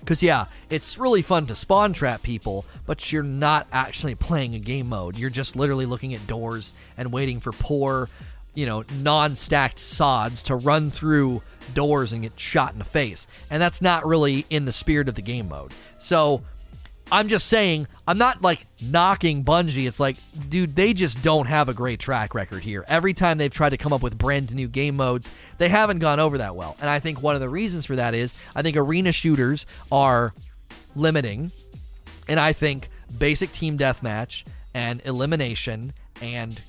[0.00, 4.58] because, yeah, it's really fun to spawn trap people, but you're not actually playing a
[4.58, 5.16] game mode.
[5.16, 8.08] You're just literally looking at doors and waiting for poor
[8.56, 11.42] you know, non stacked sods to run through
[11.74, 13.28] doors and get shot in the face.
[13.50, 15.72] And that's not really in the spirit of the game mode.
[15.98, 16.42] So
[17.10, 19.86] I'm just saying, I'm not like knocking Bungie.
[19.86, 20.16] It's like,
[20.48, 22.84] dude, they just don't have a great track record here.
[22.88, 26.18] Every time they've tried to come up with brand new game modes, they haven't gone
[26.18, 26.76] over that well.
[26.80, 30.34] And I think one of the reasons for that is I think arena shooters are
[30.96, 31.52] limiting.
[32.28, 32.88] And I think
[33.18, 36.60] basic team deathmatch and elimination and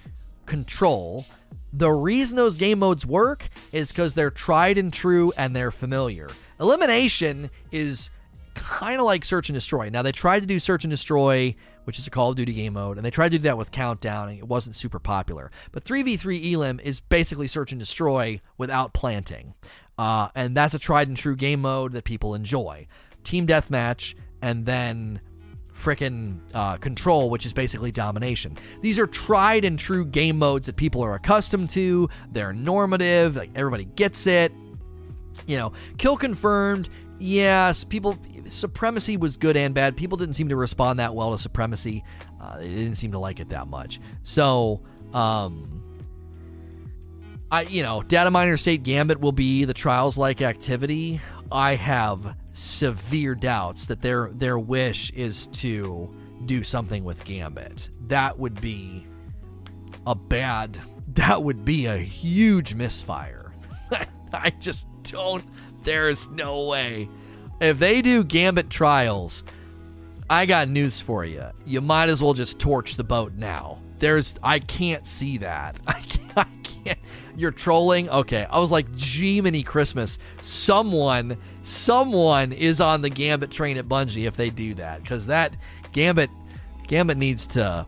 [0.45, 1.25] control
[1.73, 6.27] the reason those game modes work is because they're tried and true and they're familiar.
[6.59, 8.09] Elimination is
[8.57, 9.89] kind of like search and destroy.
[9.89, 12.73] Now they tried to do search and destroy, which is a Call of Duty game
[12.73, 15.51] mode, and they tried to do that with Countdown, and it wasn't super popular.
[15.71, 19.53] But 3v3 Elim is basically search and destroy without planting,
[19.97, 22.87] uh, and that's a tried and true game mode that people enjoy.
[23.23, 25.19] Team deathmatch, and then
[25.77, 28.55] frickin' uh, control, which is basically domination.
[28.81, 32.09] These are tried and true game modes that people are accustomed to.
[32.31, 34.51] They're normative, like everybody gets it.
[35.45, 36.89] You know, kill confirmed.
[37.19, 38.17] Yes, people.
[38.47, 39.97] Supremacy was good and bad.
[39.97, 42.03] People didn't seem to respond that well to supremacy.
[42.41, 43.99] Uh, they didn't seem to like it that much.
[44.23, 44.81] So,
[45.13, 45.83] um,
[47.51, 51.19] I you know, data miner state gambit will be the trials like activity.
[51.51, 56.09] I have severe doubts that their their wish is to
[56.45, 57.89] do something with Gambit.
[58.07, 59.05] That would be
[60.05, 60.79] a bad
[61.13, 63.51] that would be a huge misfire.
[64.33, 65.43] I just don't
[65.87, 67.09] there's no way.
[67.61, 69.45] If they do Gambit trials,
[70.29, 71.45] I got news for you.
[71.65, 73.79] You might as well just torch the boat now.
[73.97, 75.79] There's I can't see that.
[75.87, 76.99] I can't, I can't.
[77.37, 78.09] You're trolling?
[78.09, 78.45] Okay.
[78.49, 80.19] I was like, Jiminy Christmas.
[80.41, 85.53] Someone someone is on the Gambit train at Bungie if they do that because that
[85.93, 86.29] Gambit
[86.87, 87.85] Gambit needs to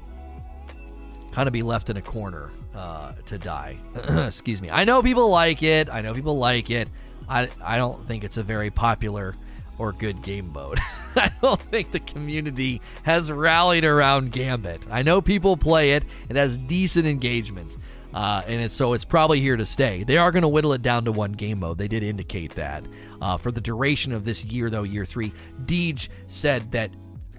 [1.33, 3.77] kind of be left in a corner uh, to die.
[4.25, 4.69] Excuse me.
[4.69, 5.89] I know people like it.
[5.89, 6.87] I know people like it.
[7.29, 9.35] I I don't think it's a very popular
[9.77, 10.79] or good game mode.
[11.15, 14.85] I don't think the community has rallied around Gambit.
[14.91, 16.03] I know people play it.
[16.27, 17.77] It has decent engagement.
[18.13, 20.03] Uh, and it's, so it's probably here to stay.
[20.03, 21.77] They are going to whittle it down to one game mode.
[21.77, 22.83] They did indicate that.
[23.21, 25.31] Uh, for the duration of this year, though, year three,
[25.63, 26.91] Deej said that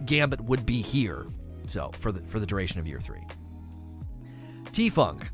[0.06, 1.26] Gambit would be here.
[1.66, 3.24] So for the for the duration of year three.
[4.72, 5.30] T Funk.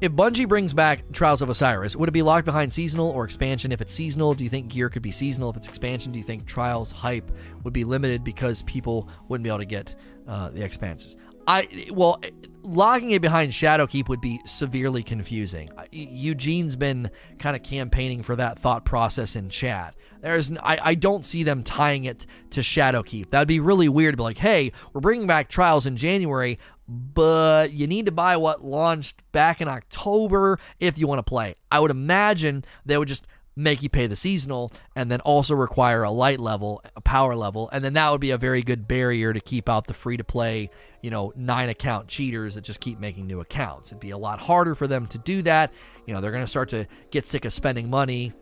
[0.00, 3.70] If Bungie brings back Trials of Osiris, would it be locked behind seasonal or expansion?
[3.70, 5.50] If it's seasonal, do you think gear could be seasonal?
[5.50, 7.30] If it's expansion, do you think Trials hype
[7.64, 9.94] would be limited because people wouldn't be able to get
[10.26, 11.18] uh, the expansions?
[11.46, 12.18] I well,
[12.62, 15.68] logging it behind Shadowkeep would be severely confusing.
[15.92, 19.94] Eugene's been kind of campaigning for that thought process in chat.
[20.22, 23.30] There's I, I don't see them tying it to Shadowkeep.
[23.30, 26.58] That'd be really weird to be like, hey, we're bringing back Trials in January,
[26.90, 31.54] but you need to buy what launched back in October if you want to play.
[31.70, 36.02] I would imagine they would just make you pay the seasonal and then also require
[36.02, 39.32] a light level, a power level, and then that would be a very good barrier
[39.32, 40.68] to keep out the free to play,
[41.00, 43.92] you know, nine account cheaters that just keep making new accounts.
[43.92, 45.72] It'd be a lot harder for them to do that.
[46.06, 48.32] You know, they're going to start to get sick of spending money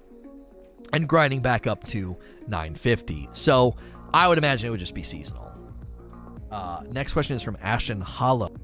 [0.94, 3.28] and grinding back up to 950.
[3.32, 3.76] So,
[4.14, 5.47] I would imagine it would just be seasonal.
[6.50, 8.54] Uh, next question is from Ashen Hollow.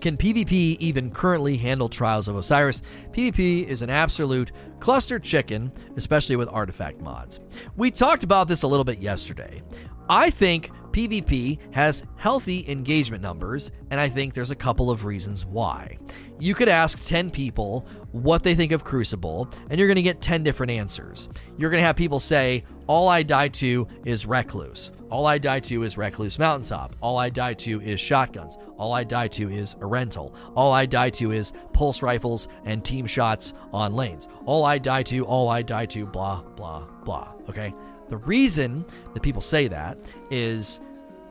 [0.00, 2.82] Can PvP even currently handle Trials of Osiris?
[3.10, 7.40] PvP is an absolute cluster chicken, especially with artifact mods.
[7.76, 9.62] We talked about this a little bit yesterday.
[10.08, 15.44] I think PvP has healthy engagement numbers, and I think there's a couple of reasons
[15.44, 15.98] why.
[16.38, 20.20] You could ask 10 people what they think of Crucible, and you're going to get
[20.22, 21.28] 10 different answers.
[21.56, 24.92] You're going to have people say, All I die to is Recluse.
[25.10, 26.94] All I die to is Recluse Mountaintop.
[27.00, 28.58] All I die to is shotguns.
[28.76, 30.34] All I die to is Erentil.
[30.54, 34.28] All I die to is pulse rifles and team shots on lanes.
[34.44, 37.32] All I die to, all I die to, blah, blah, blah.
[37.48, 37.72] Okay?
[38.10, 39.96] The reason that people say that
[40.30, 40.78] is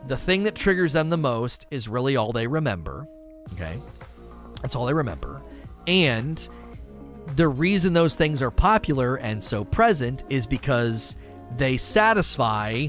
[0.08, 3.06] the thing that triggers them the most is really all they remember.
[3.52, 3.78] Okay?
[4.62, 5.40] That's all they remember.
[5.86, 6.48] And
[7.36, 11.14] the reason those things are popular and so present is because
[11.56, 12.88] they satisfy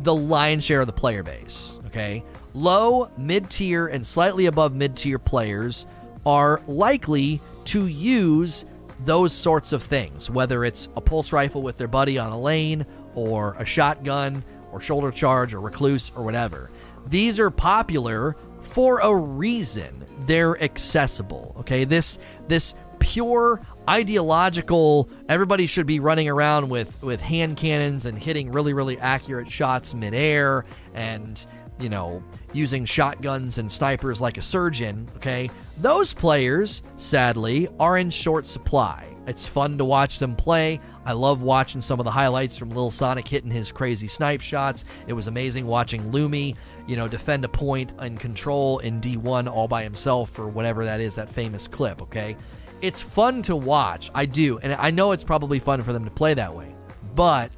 [0.00, 1.78] the lion's share of the player base.
[1.86, 2.22] Okay?
[2.54, 5.86] Low, mid tier, and slightly above mid tier players
[6.26, 8.64] are likely to use
[9.04, 12.86] those sorts of things, whether it's a pulse rifle with their buddy on a lane
[13.14, 16.70] or a shotgun or shoulder charge or recluse or whatever.
[17.06, 20.04] These are popular for a reason.
[20.26, 21.54] They're accessible.
[21.60, 28.16] Okay, this this pure ideological everybody should be running around with with hand cannons and
[28.16, 30.64] hitting really really accurate shots midair
[30.94, 31.46] and
[31.80, 38.08] you know using shotguns and snipers like a surgeon okay those players sadly are in
[38.08, 42.56] short supply it's fun to watch them play I love watching some of the highlights
[42.56, 44.84] from Lil Sonic hitting his crazy snipe shots.
[45.08, 46.54] It was amazing watching Lumi,
[46.86, 51.00] you know, defend a point and control in D1 all by himself for whatever that
[51.00, 52.36] is, that famous clip, okay?
[52.82, 54.10] It's fun to watch.
[54.14, 54.58] I do.
[54.58, 56.74] And I know it's probably fun for them to play that way.
[57.14, 57.50] But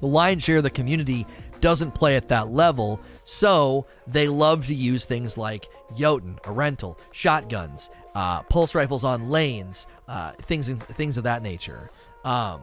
[0.00, 1.26] the lion's share of the community
[1.60, 3.00] doesn't play at that level.
[3.24, 9.30] So they love to use things like Jötunn, a rental, shotguns, uh, pulse rifles on
[9.30, 11.90] lanes, uh, things things of that nature.
[12.24, 12.60] Um,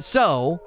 [0.00, 0.60] so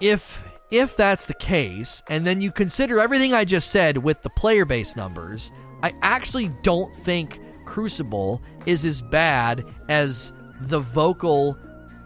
[0.00, 4.30] if if that's the case, and then you consider everything I just said with the
[4.30, 5.50] player base numbers,
[5.82, 7.40] I actually don't think
[7.70, 11.56] Crucible is as bad as the vocal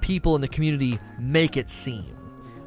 [0.03, 2.15] people in the community make it seem.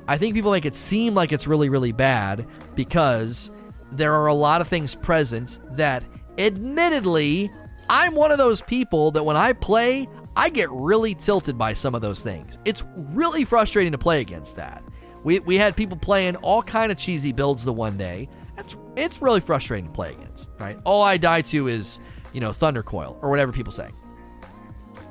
[0.08, 3.52] I think people make it seem like it's really, really bad because
[3.92, 6.06] there are a lot of things present that,
[6.40, 7.52] admittedly,
[7.88, 11.94] I'm one of those people that when I play, I get really tilted by some
[11.94, 12.58] of those things.
[12.66, 14.84] It's really frustrating to play against that.
[15.24, 18.28] We, we had people playing all kind of cheesy builds the one day.
[18.58, 20.80] It's it's really frustrating to play against, right?
[20.84, 22.00] All I die to is,
[22.38, 23.90] you know, Thunder Coil or whatever people say.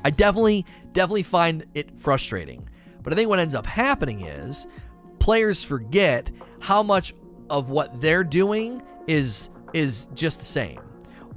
[0.05, 2.69] I definitely definitely find it frustrating.
[3.03, 4.69] But I think what ends up happening is
[5.19, 7.15] players forget how much
[7.51, 10.79] of what they're doing is is just the same.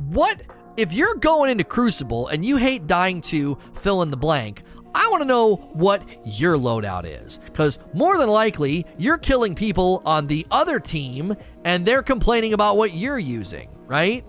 [0.09, 0.43] What
[0.77, 4.61] if you're going into Crucible and you hate dying to fill in the blank,
[4.93, 7.39] I want to know what your loadout is.
[7.45, 12.77] Because more than likely, you're killing people on the other team and they're complaining about
[12.77, 14.23] what you're using, right?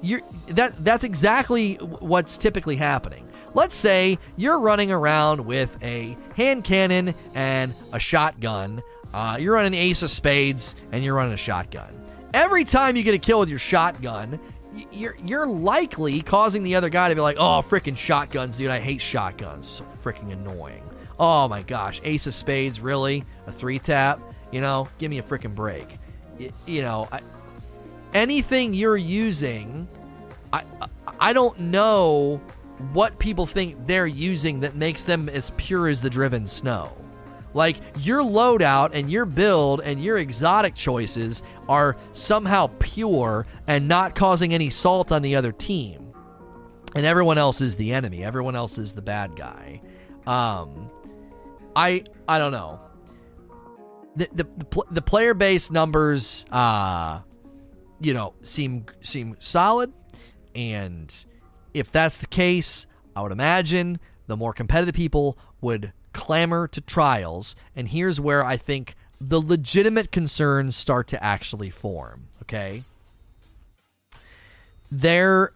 [0.00, 3.26] You're, that, that's exactly what's typically happening.
[3.54, 8.82] Let's say you're running around with a hand cannon and a shotgun.
[9.12, 11.94] Uh, you're running Ace of Spades and you're running a shotgun.
[12.34, 14.38] Every time you get a kill with your shotgun,
[14.92, 18.70] you're you're likely causing the other guy to be like, "Oh, freaking shotguns, dude!
[18.70, 19.66] I hate shotguns.
[19.66, 20.82] So freaking annoying.
[21.18, 23.24] Oh my gosh, Ace of Spades, really?
[23.46, 24.20] A three tap?
[24.52, 25.88] You know, give me a freaking break.
[26.38, 27.20] You, you know, I,
[28.14, 29.88] anything you're using,
[30.52, 30.62] I
[31.20, 32.40] I don't know
[32.92, 36.96] what people think they're using that makes them as pure as the driven snow.
[37.54, 44.14] Like your loadout and your build and your exotic choices are somehow pure and not
[44.14, 46.12] causing any salt on the other team.
[46.94, 48.22] And everyone else is the enemy.
[48.22, 49.80] Everyone else is the bad guy.
[50.26, 50.90] Um,
[51.74, 52.80] I I don't know.
[54.16, 57.20] The the the, the player base numbers, uh,
[58.00, 59.92] you know, seem seem solid,
[60.54, 61.24] and
[61.74, 67.56] if that's the case, I would imagine the more competitive people would clamor to trials.
[67.74, 72.28] And here's where I think the legitimate concerns start to actually form.
[72.42, 72.84] Okay,
[74.90, 75.52] there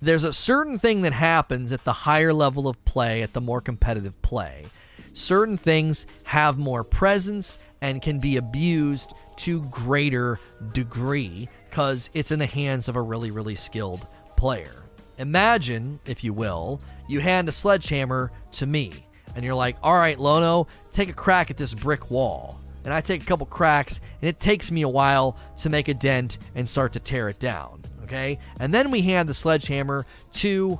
[0.00, 3.60] there's a certain thing that happens at the higher level of play, at the more
[3.60, 4.66] competitive play.
[5.12, 10.38] Certain things have more presence and can be abused to greater
[10.72, 14.06] degree because it's in the hands of a really, really skilled
[14.36, 14.84] player.
[15.18, 19.06] Imagine, if you will, you hand a sledgehammer to me,
[19.36, 22.60] and you're like, all right, Lono, take a crack at this brick wall.
[22.84, 25.94] And I take a couple cracks, and it takes me a while to make a
[25.94, 28.38] dent and start to tear it down okay?
[28.60, 30.78] And then we hand the sledgehammer to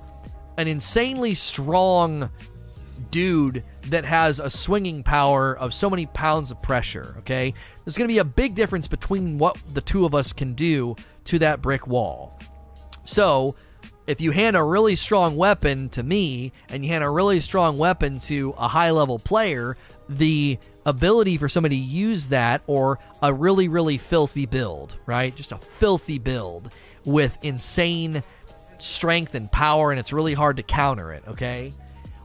[0.56, 2.30] an insanely strong
[3.10, 7.54] dude that has a swinging power of so many pounds of pressure, okay?
[7.84, 10.96] There's going to be a big difference between what the two of us can do
[11.26, 12.38] to that brick wall.
[13.04, 13.56] So,
[14.06, 17.78] if you hand a really strong weapon to me and you hand a really strong
[17.78, 19.76] weapon to a high level player,
[20.08, 25.34] the ability for somebody to use that or a really, really filthy build, right?
[25.34, 26.72] Just a filthy build
[27.04, 28.22] with insane
[28.78, 31.72] strength and power, and it's really hard to counter it, okay?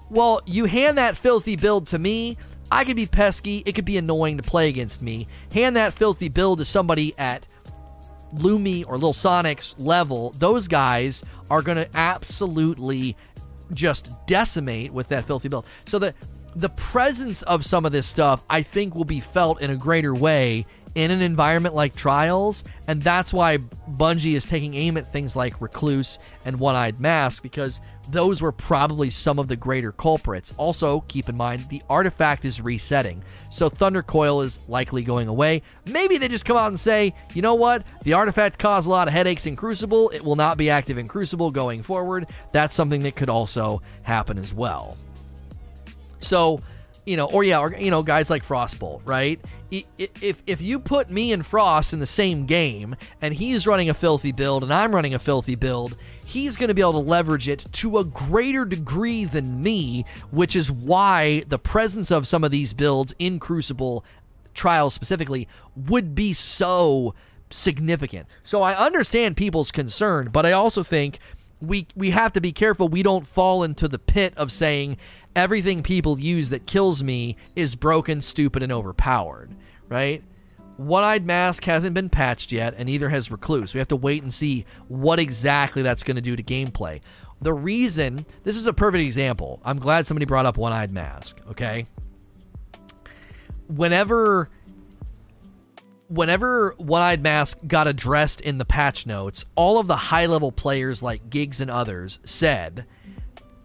[0.09, 2.37] Well, you hand that filthy build to me,
[2.71, 5.27] I could be pesky, it could be annoying to play against me.
[5.51, 7.47] Hand that filthy build to somebody at
[8.35, 13.15] Lumi or Lil Sonic's level, those guys are going to absolutely
[13.73, 15.65] just decimate with that filthy build.
[15.85, 16.13] So the
[16.55, 20.15] the presence of some of this stuff, I think, will be felt in a greater
[20.15, 20.65] way
[20.95, 25.61] in an environment like Trials, and that's why Bungie is taking aim at things like
[25.61, 27.79] Recluse and One Eyed Mask because
[28.11, 30.53] those were probably some of the greater culprits.
[30.57, 35.61] Also, keep in mind the artifact is resetting, so Thunder Coil is likely going away.
[35.85, 39.07] Maybe they just come out and say, you know what, the artifact caused a lot
[39.07, 42.27] of headaches in Crucible, it will not be active in Crucible going forward.
[42.51, 44.97] That's something that could also happen as well.
[46.19, 46.61] So,
[47.05, 49.39] you know, or yeah, or, you know, guys like Frostbolt, right?
[49.71, 53.93] If if you put me and Frost in the same game, and he's running a
[53.93, 55.95] filthy build, and I'm running a filthy build,
[56.29, 60.55] he's going to be able to leverage it to a greater degree than me, which
[60.55, 64.05] is why the presence of some of these builds in Crucible
[64.53, 67.15] trials specifically would be so
[67.49, 68.27] significant.
[68.43, 71.19] So I understand people's concern, but I also think
[71.61, 74.97] we we have to be careful we don't fall into the pit of saying
[75.35, 79.49] everything people use that kills me is broken, stupid, and overpowered,
[79.87, 80.23] right?
[80.79, 83.73] One Eyed Mask hasn't been patched yet, and neither has Recluse.
[83.73, 87.01] We have to wait and see what exactly that's going to do to gameplay.
[87.41, 89.59] The reason, this is a perfect example.
[89.65, 91.85] I'm glad somebody brought up One Eyed Mask, okay?
[93.67, 94.49] Whenever
[96.07, 100.53] whenever One Eyed Mask got addressed in the patch notes, all of the high level
[100.53, 102.85] players like Gigz and others said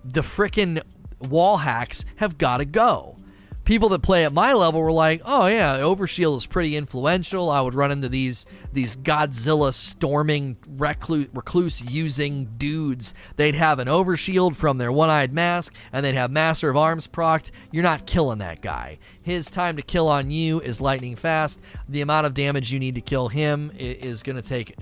[0.05, 0.83] the frickin'
[1.21, 3.17] wall hacks have got to go.
[3.65, 7.51] People that play at my level were like, "Oh yeah, Overshield is pretty influential.
[7.51, 13.15] I would run into these these Godzilla storming recluse, recluse using dudes.
[13.37, 17.53] They'd have an Overshield from their one-eyed mask, and they'd have Master of Arms procced.
[17.73, 18.99] You're not killing that guy.
[19.23, 21.61] His time to kill on you is lightning fast.
[21.89, 24.75] The amount of damage you need to kill him is going to take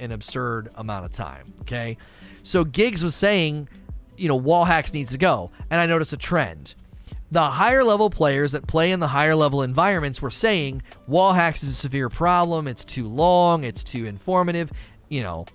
[0.00, 1.52] an absurd amount of time.
[1.62, 1.96] Okay,
[2.42, 3.68] so Gigz was saying
[4.18, 5.50] you know, wall hacks needs to go.
[5.70, 6.74] And I noticed a trend.
[7.30, 11.62] The higher level players that play in the higher level environments were saying wall hacks
[11.62, 12.66] is a severe problem.
[12.66, 13.64] It's too long.
[13.64, 14.70] It's too informative.
[15.08, 15.46] You know,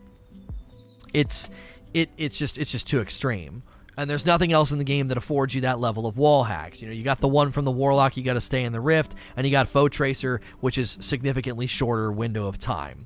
[1.14, 1.50] it's
[1.94, 3.64] it it's just it's just too extreme.
[3.96, 6.82] And there's nothing else in the game that affords you that level of wall hacks.
[6.82, 8.80] You know, you got the one from the Warlock, you got to stay in the
[8.80, 13.06] Rift, and you got Foe Tracer, which is significantly shorter window of time.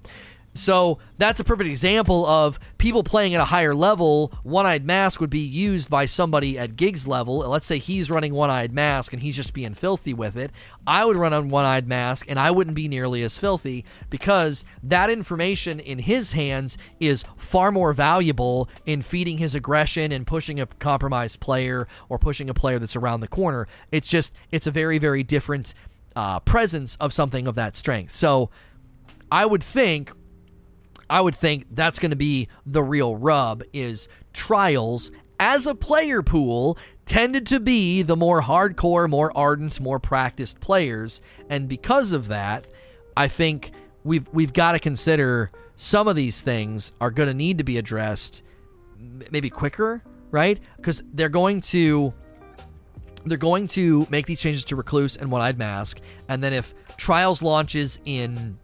[0.57, 4.33] So that's a perfect example of people playing at a higher level.
[4.43, 7.39] One Eyed Mask would be used by somebody at Gigz level.
[7.39, 10.51] Let's say he's running One Eyed Mask and he's just being filthy with it.
[10.85, 14.65] I would run on One Eyed Mask and I wouldn't be nearly as filthy because
[14.83, 20.59] that information in his hands is far more valuable in feeding his aggression and pushing
[20.59, 23.67] a compromised player or pushing a player that's around the corner.
[23.91, 25.73] It's just, it's a very, very different
[26.15, 28.13] uh, presence of something of that strength.
[28.13, 28.49] So
[29.31, 30.11] I would think
[31.09, 36.21] I would think that's going to be the real rub is trials as a player
[36.21, 42.27] pool tended to be the more hardcore, more ardent, more practiced players, and because of
[42.27, 42.67] that,
[43.15, 43.71] I think
[44.03, 47.77] we've we've got to consider some of these things are going to need to be
[47.77, 48.43] addressed
[49.31, 50.59] maybe quicker, right?
[50.75, 52.13] Because they're going to
[53.25, 56.73] they're going to make these changes to Recluse and One Eyed Mask, and then if
[56.97, 58.57] Trials launches in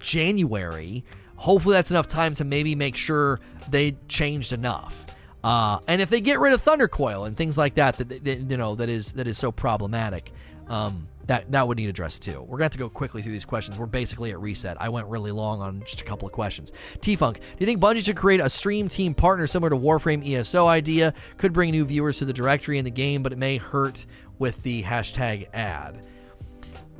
[0.00, 1.04] January,
[1.40, 5.06] hopefully that's enough time to maybe make sure they changed enough.
[5.42, 8.56] Uh, and if they get rid of Thundercoil and things like that, that, that you
[8.58, 10.32] know that is that is so problematic,
[10.68, 12.42] um, that that would need addressed too.
[12.42, 13.78] We're gonna have to go quickly through these questions.
[13.78, 14.76] We're basically at reset.
[14.78, 16.72] I went really long on just a couple of questions.
[17.00, 20.28] T Funk, do you think Bungie should create a stream team partner similar to Warframe
[20.28, 21.14] ESO idea?
[21.38, 24.04] Could bring new viewers to the directory in the game, but it may hurt
[24.38, 26.04] with the hashtag ad.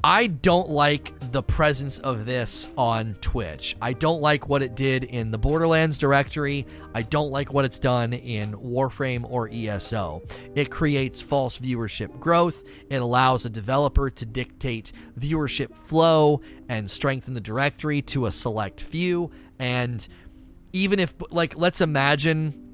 [0.03, 3.76] I don't like the presence of this on Twitch.
[3.82, 6.66] I don't like what it did in the Borderlands directory.
[6.94, 10.22] I don't like what it's done in Warframe or ESO.
[10.55, 12.62] It creates false viewership growth.
[12.88, 16.40] It allows a developer to dictate viewership flow
[16.70, 19.30] and strengthen the directory to a select few.
[19.59, 20.07] And
[20.72, 22.68] even if, like, let's imagine.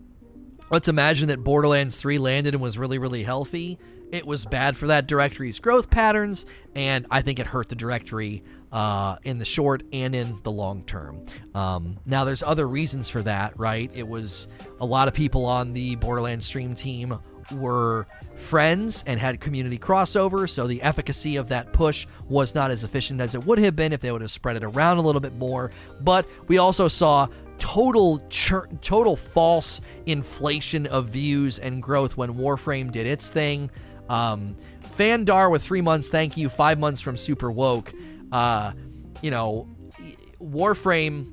[0.68, 3.78] Let's imagine that Borderlands 3 landed and was really, really healthy
[4.12, 8.42] it was bad for that directory's growth patterns, and I think it hurt the directory
[8.72, 11.24] uh, in the short and in the long term.
[11.54, 13.90] Um, now, there's other reasons for that, right?
[13.94, 14.48] It was
[14.80, 17.18] a lot of people on the Borderlands stream team
[17.52, 22.84] were friends and had community crossover, so the efficacy of that push was not as
[22.84, 25.20] efficient as it would have been if they would have spread it around a little
[25.20, 25.70] bit more.
[26.00, 27.28] But we also saw
[27.58, 33.70] total chur- total false inflation of views and growth when Warframe did its thing.
[34.08, 34.56] Um,
[34.94, 36.48] Fandar with three months, thank you.
[36.48, 37.92] Five months from Super Woke.
[38.32, 38.72] Uh,
[39.22, 39.68] you know,
[40.42, 41.32] Warframe.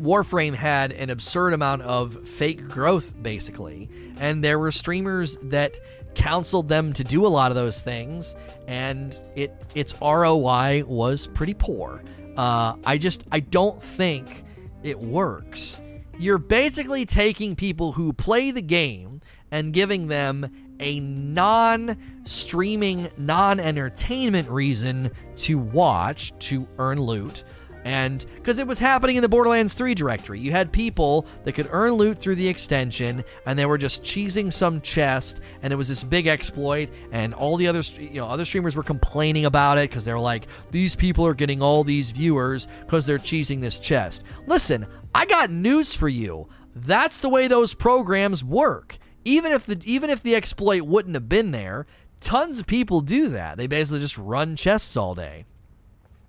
[0.00, 5.74] Warframe had an absurd amount of fake growth, basically, and there were streamers that
[6.14, 8.34] counseled them to do a lot of those things,
[8.66, 12.02] and it its ROI was pretty poor.
[12.36, 14.44] Uh, I just I don't think
[14.82, 15.80] it works.
[16.18, 19.20] You're basically taking people who play the game
[19.50, 20.50] and giving them
[20.82, 27.44] a non streaming, non entertainment reason to watch to earn loot.
[27.84, 31.68] And because it was happening in the Borderlands 3 directory, you had people that could
[31.72, 35.88] earn loot through the extension, and they were just cheesing some chest, and it was
[35.88, 36.90] this big exploit.
[37.10, 40.20] And all the other, you know, other streamers were complaining about it because they were
[40.20, 45.26] like, "These people are getting all these viewers because they're cheesing this chest." Listen, I
[45.26, 46.48] got news for you.
[46.74, 51.28] That's the way those programs work even if the even if the exploit wouldn't have
[51.28, 51.86] been there,
[52.20, 53.56] tons of people do that.
[53.56, 55.44] They basically just run chests all day.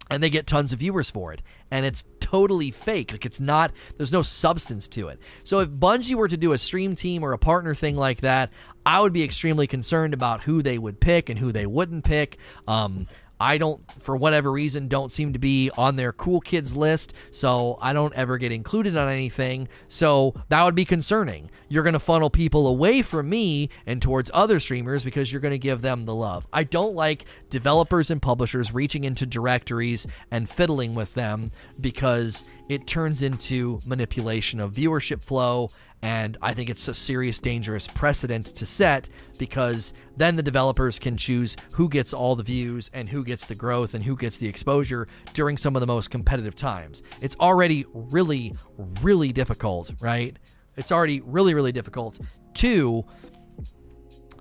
[0.09, 1.41] And they get tons of viewers for it.
[1.71, 3.11] And it's totally fake.
[3.11, 5.19] Like it's not there's no substance to it.
[5.43, 8.51] So if Bungie were to do a stream team or a partner thing like that,
[8.85, 12.37] I would be extremely concerned about who they would pick and who they wouldn't pick.
[12.67, 13.07] Um,
[13.43, 17.77] I don't, for whatever reason, don't seem to be on their cool kids list, so
[17.81, 19.67] I don't ever get included on anything.
[19.89, 21.51] So that would be concerning.
[21.67, 25.51] You're going to funnel people away from me and towards other streamers because you're going
[25.51, 26.47] to give them the love.
[26.53, 32.87] I don't like developers and publishers reaching into directories and fiddling with them because it
[32.87, 35.69] turns into manipulation of viewership flow
[36.03, 41.15] and I think it's a serious, dangerous precedent to set because then the developers can
[41.15, 44.45] choose who gets all the views and who gets the growth and who gets the
[44.45, 47.03] exposure during some of the most competitive times.
[47.21, 48.53] It's already really,
[49.01, 50.37] really difficult, right?
[50.75, 52.19] It's already really, really difficult
[52.55, 53.05] to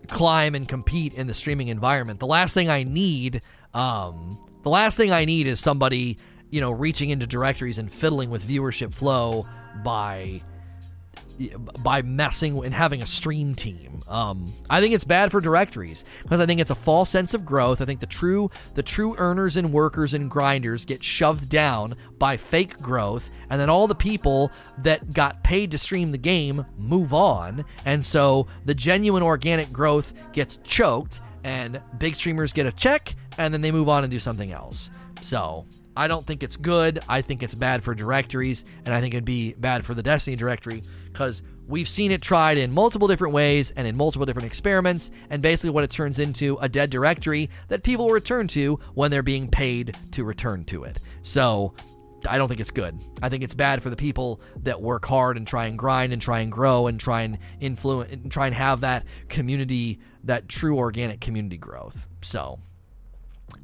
[0.08, 2.18] climb and compete in the streaming environment.
[2.18, 3.40] The last thing I need,
[3.72, 6.18] um, the last thing I need is somebody,
[6.50, 9.46] you know, reaching into directories and fiddling with viewership flow
[9.84, 10.42] by
[11.80, 14.02] by messing and having a stream team.
[14.08, 17.44] Um, I think it's bad for directories because I think it's a false sense of
[17.44, 17.80] growth.
[17.80, 22.36] I think the true the true earners and workers and grinders get shoved down by
[22.36, 27.14] fake growth, and then all the people that got paid to stream the game move
[27.14, 33.14] on, and so the genuine organic growth gets choked, and big streamers get a check,
[33.38, 34.90] and then they move on and do something else.
[35.20, 35.66] So
[35.96, 37.00] I don't think it's good.
[37.08, 40.36] I think it's bad for directories, and I think it'd be bad for the Destiny
[40.36, 40.82] directory
[41.12, 45.42] because we've seen it tried in multiple different ways and in multiple different experiments, and
[45.42, 49.48] basically what it turns into a dead directory that people return to when they're being
[49.48, 50.98] paid to return to it.
[51.22, 51.74] So
[52.28, 52.98] I don't think it's good.
[53.22, 56.22] I think it's bad for the people that work hard and try and grind and
[56.22, 60.78] try and grow and try and influence and try and have that community, that true
[60.78, 62.06] organic community growth.
[62.22, 62.60] So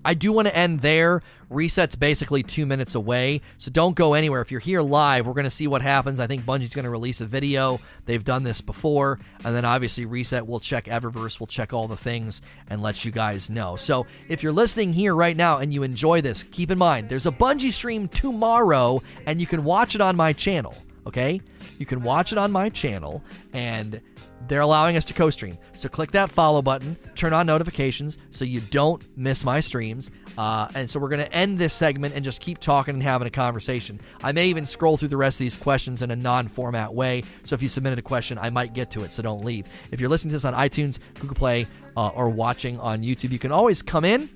[0.05, 1.23] I do want to end there.
[1.51, 4.41] Reset's basically two minutes away, so don't go anywhere.
[4.41, 6.21] If you're here live, we're going to see what happens.
[6.21, 7.81] I think Bungie's going to release a video.
[8.07, 11.97] They've done this before, and then obviously Reset will check Eververse, will check all the
[11.97, 13.77] things, and let you guys know.
[13.77, 17.27] So if you're listening here right now and you enjoy this, keep in mind there's
[17.27, 20.75] a Bungie stream tomorrow, and you can watch it on my channel.
[21.07, 21.41] Okay,
[21.79, 23.23] you can watch it on my channel,
[23.55, 24.01] and
[24.47, 25.59] they're allowing us to co stream.
[25.75, 30.11] So click that follow button, turn on notifications so you don't miss my streams.
[30.37, 33.27] Uh, and so we're going to end this segment and just keep talking and having
[33.27, 34.01] a conversation.
[34.23, 37.25] I may even scroll through the rest of these questions in a non format way.
[37.45, 39.13] So if you submitted a question, I might get to it.
[39.13, 39.67] So don't leave.
[39.91, 41.67] If you're listening to this on iTunes, Google Play,
[41.97, 44.31] uh, or watching on YouTube, you can always come in.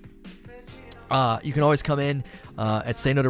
[1.12, 2.24] Uh, you can always come in
[2.56, 3.22] uh, at sayno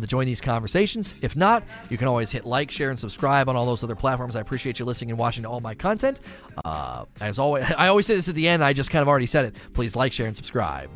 [0.00, 1.12] to join these conversations.
[1.22, 4.36] If not, you can always hit like, share, and subscribe on all those other platforms.
[4.36, 6.20] I appreciate you listening and watching all my content.
[6.64, 8.62] Uh, as always, I always say this at the end.
[8.62, 9.56] I just kind of already said it.
[9.74, 10.88] Please like, share, and subscribe.